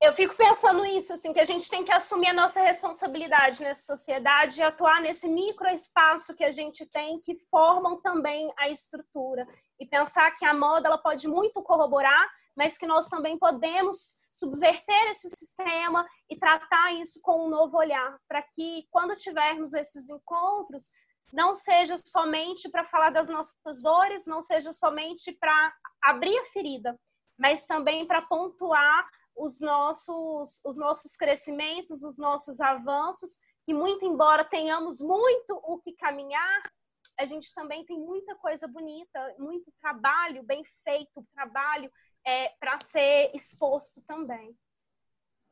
[0.01, 3.95] Eu fico pensando isso, assim, que a gente tem que assumir a nossa responsabilidade nessa
[3.95, 9.47] sociedade e atuar nesse microespaço que a gente tem, que formam também a estrutura.
[9.80, 15.10] E pensar que a moda ela pode muito corroborar, mas que nós também podemos subverter
[15.10, 20.91] esse sistema e tratar isso com um novo olhar, para que quando tivermos esses encontros,
[21.34, 25.73] não seja somente para falar das nossas dores, não seja somente para
[26.03, 26.97] abrir a ferida,
[27.38, 34.45] mas também para pontuar os nossos, os nossos crescimentos, os nossos avanços, que muito embora
[34.45, 36.72] tenhamos muito o que caminhar,
[37.19, 41.91] a gente também tem muita coisa bonita, muito trabalho bem feito, trabalho
[42.23, 44.55] é, para ser exposto também.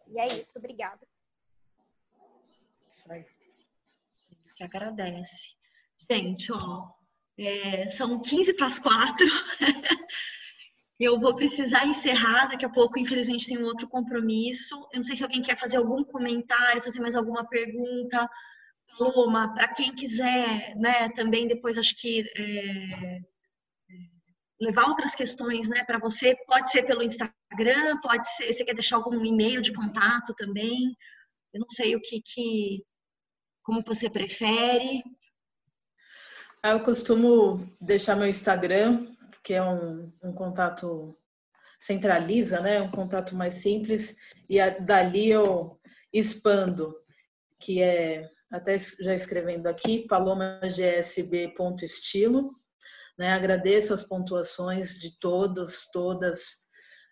[0.08, 1.08] E é isso, obrigada.
[2.90, 3.26] Sai.
[4.56, 5.61] Que agradece.
[6.14, 6.90] Gente, ó,
[7.40, 9.26] é, são 15 para as 4.
[11.00, 14.76] Eu vou precisar encerrar daqui a pouco, infelizmente tem um outro compromisso.
[14.92, 18.30] Eu não sei se alguém quer fazer algum comentário, fazer mais alguma pergunta.
[19.00, 23.20] Paloma, para quem quiser, né, também depois acho que é,
[24.60, 28.98] levar outras questões, né, para você, pode ser pelo Instagram, pode ser, você quer deixar
[28.98, 30.94] algum e-mail de contato também.
[31.54, 32.84] Eu não sei o que, que
[33.64, 35.02] como você prefere.
[36.64, 39.08] Eu costumo deixar meu Instagram
[39.44, 41.16] que é um, um contato
[41.80, 42.82] centraliza, né?
[42.82, 44.16] Um contato mais simples
[44.48, 45.80] e a, dali eu
[46.14, 46.96] expando,
[47.60, 52.52] que é até já escrevendo aqui, palomagsb.estilo.
[53.18, 53.34] Né?
[53.34, 56.68] Agradeço as pontuações de todos, todas,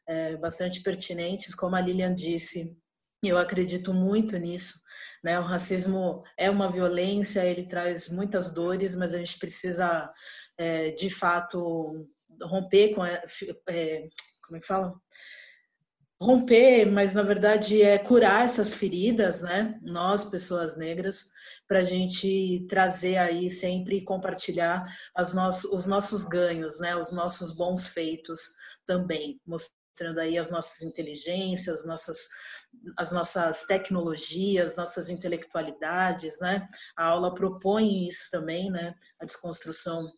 [0.07, 2.77] é, bastante pertinentes, como a Lilian disse.
[3.21, 4.81] Eu acredito muito nisso,
[5.23, 5.39] né?
[5.39, 10.09] O racismo é uma violência, ele traz muitas dores, mas a gente precisa,
[10.57, 12.07] é, de fato,
[12.41, 13.21] romper com é,
[14.49, 14.93] como é que fala?
[16.21, 19.79] Romper, mas na verdade é curar essas feridas, né?
[19.81, 21.31] Nós, pessoas negras,
[21.67, 24.83] para a gente trazer aí sempre compartilhar
[25.15, 26.95] as nossos, os nossos ganhos, né?
[26.95, 28.39] Os nossos bons feitos
[28.85, 32.27] também, mostrando aí as nossas inteligências, nossas
[32.97, 36.67] as nossas tecnologias, nossas intelectualidades, né?
[36.95, 38.95] A aula propõe isso também, né?
[39.19, 40.11] A desconstrução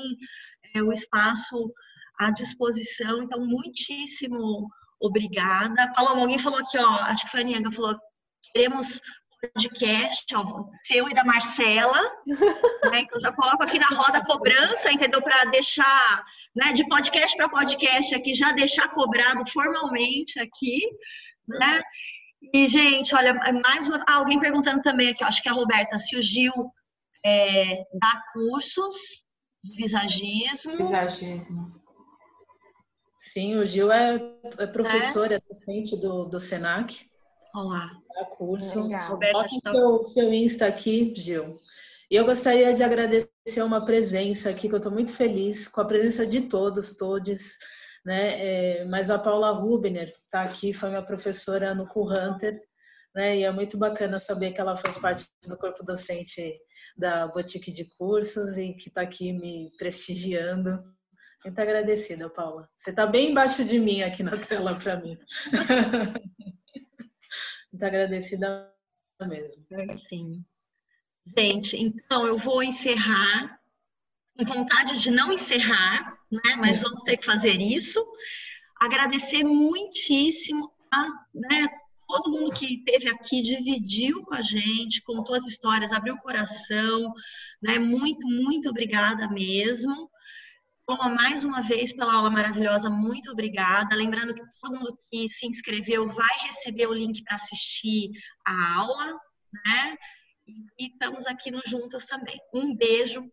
[0.73, 1.71] é, o espaço
[2.17, 4.69] à disposição, então muitíssimo
[4.99, 5.91] obrigada.
[5.93, 7.97] Paloma, alguém falou aqui, ó, acho que foi a Nianga, falou
[8.53, 9.01] queremos
[9.41, 12.01] podcast, ó, seu e da Marcela,
[12.91, 13.01] né?
[13.01, 15.21] Então já coloco aqui na roda cobrança, entendeu?
[15.21, 16.25] Para deixar,
[16.55, 20.81] né, de podcast para podcast aqui, já deixar cobrado formalmente aqui,
[21.47, 21.81] né?
[22.53, 24.03] E, gente, olha, mais uma.
[24.07, 26.53] Ah, alguém perguntando também aqui, acho que é a Roberta, se o Gil
[27.25, 28.95] é, dá cursos
[29.63, 30.77] de visagismo.
[30.77, 31.79] Visagismo.
[33.17, 34.15] Sim, o Gil é,
[34.59, 37.09] é professor, é, é docente do, do SENAC.
[37.53, 37.89] Olá.
[38.15, 38.87] Dá curso.
[39.07, 41.55] Coloque o seu, seu Insta aqui, Gil.
[42.09, 45.85] E eu gostaria de agradecer uma presença aqui, que eu estou muito feliz com a
[45.85, 47.57] presença de todos, todos,
[48.05, 48.79] né?
[48.81, 52.61] É, mas a Paula Rubner está aqui, foi minha professora no Cool Hunter,
[53.15, 53.37] né?
[53.37, 56.55] E é muito bacana saber que ela faz parte do corpo docente
[56.97, 60.83] da Boutique de Cursos e que está aqui me prestigiando.
[61.43, 62.69] Muito agradecida, Paula.
[62.75, 65.17] Você está bem embaixo de mim aqui na tela para mim.
[67.79, 68.73] Muito agradecida
[69.21, 69.65] mesmo.
[70.09, 70.43] Sim.
[71.37, 73.57] Gente, então eu vou encerrar
[74.35, 76.57] com vontade de não encerrar, né?
[76.57, 78.05] Mas vamos ter que fazer isso.
[78.75, 81.69] Agradecer muitíssimo a né,
[82.05, 87.13] todo mundo que esteve aqui, dividiu com a gente, contou as histórias, abriu o coração,
[87.61, 87.79] né?
[87.79, 90.11] Muito, muito obrigada mesmo.
[90.89, 93.95] Paloma, mais uma vez pela aula maravilhosa, muito obrigada.
[93.95, 98.09] Lembrando que todo mundo que se inscreveu vai receber o link para assistir
[98.43, 99.13] a aula,
[99.53, 99.97] né?
[100.79, 102.39] E estamos aqui no Juntas também.
[102.51, 103.23] Um beijo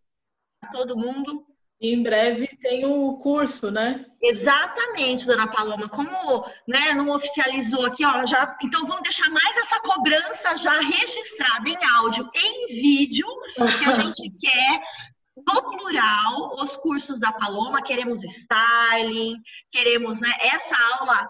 [0.63, 1.47] a todo mundo.
[1.81, 4.05] E em breve tem o curso, né?
[4.21, 5.89] Exatamente, dona Paloma.
[5.89, 11.71] Como né, não oficializou aqui, ó, já, então vamos deixar mais essa cobrança já registrada
[11.71, 14.83] em áudio, em vídeo, que a gente quer
[15.37, 17.83] no plural os cursos da Paloma.
[17.83, 19.37] Queremos styling,
[19.71, 21.29] queremos né, essa aula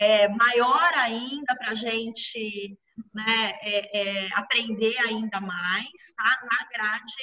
[0.00, 2.78] é, maior ainda para a gente
[3.14, 6.40] né, é, é, aprender ainda mais, tá?
[6.42, 7.14] Na grade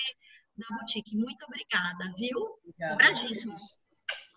[0.57, 1.15] da boutique.
[1.15, 2.37] Muito obrigada, viu?
[2.93, 3.55] Obrigadíssimo.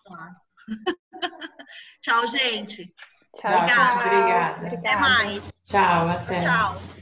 [0.05, 0.35] Claro.
[2.01, 2.93] Tchau, gente.
[3.35, 4.05] Tchau, obrigada.
[4.05, 4.77] obrigada.
[4.77, 5.51] Até mais.
[5.65, 6.41] Tchau, até.
[6.41, 6.98] Tchau.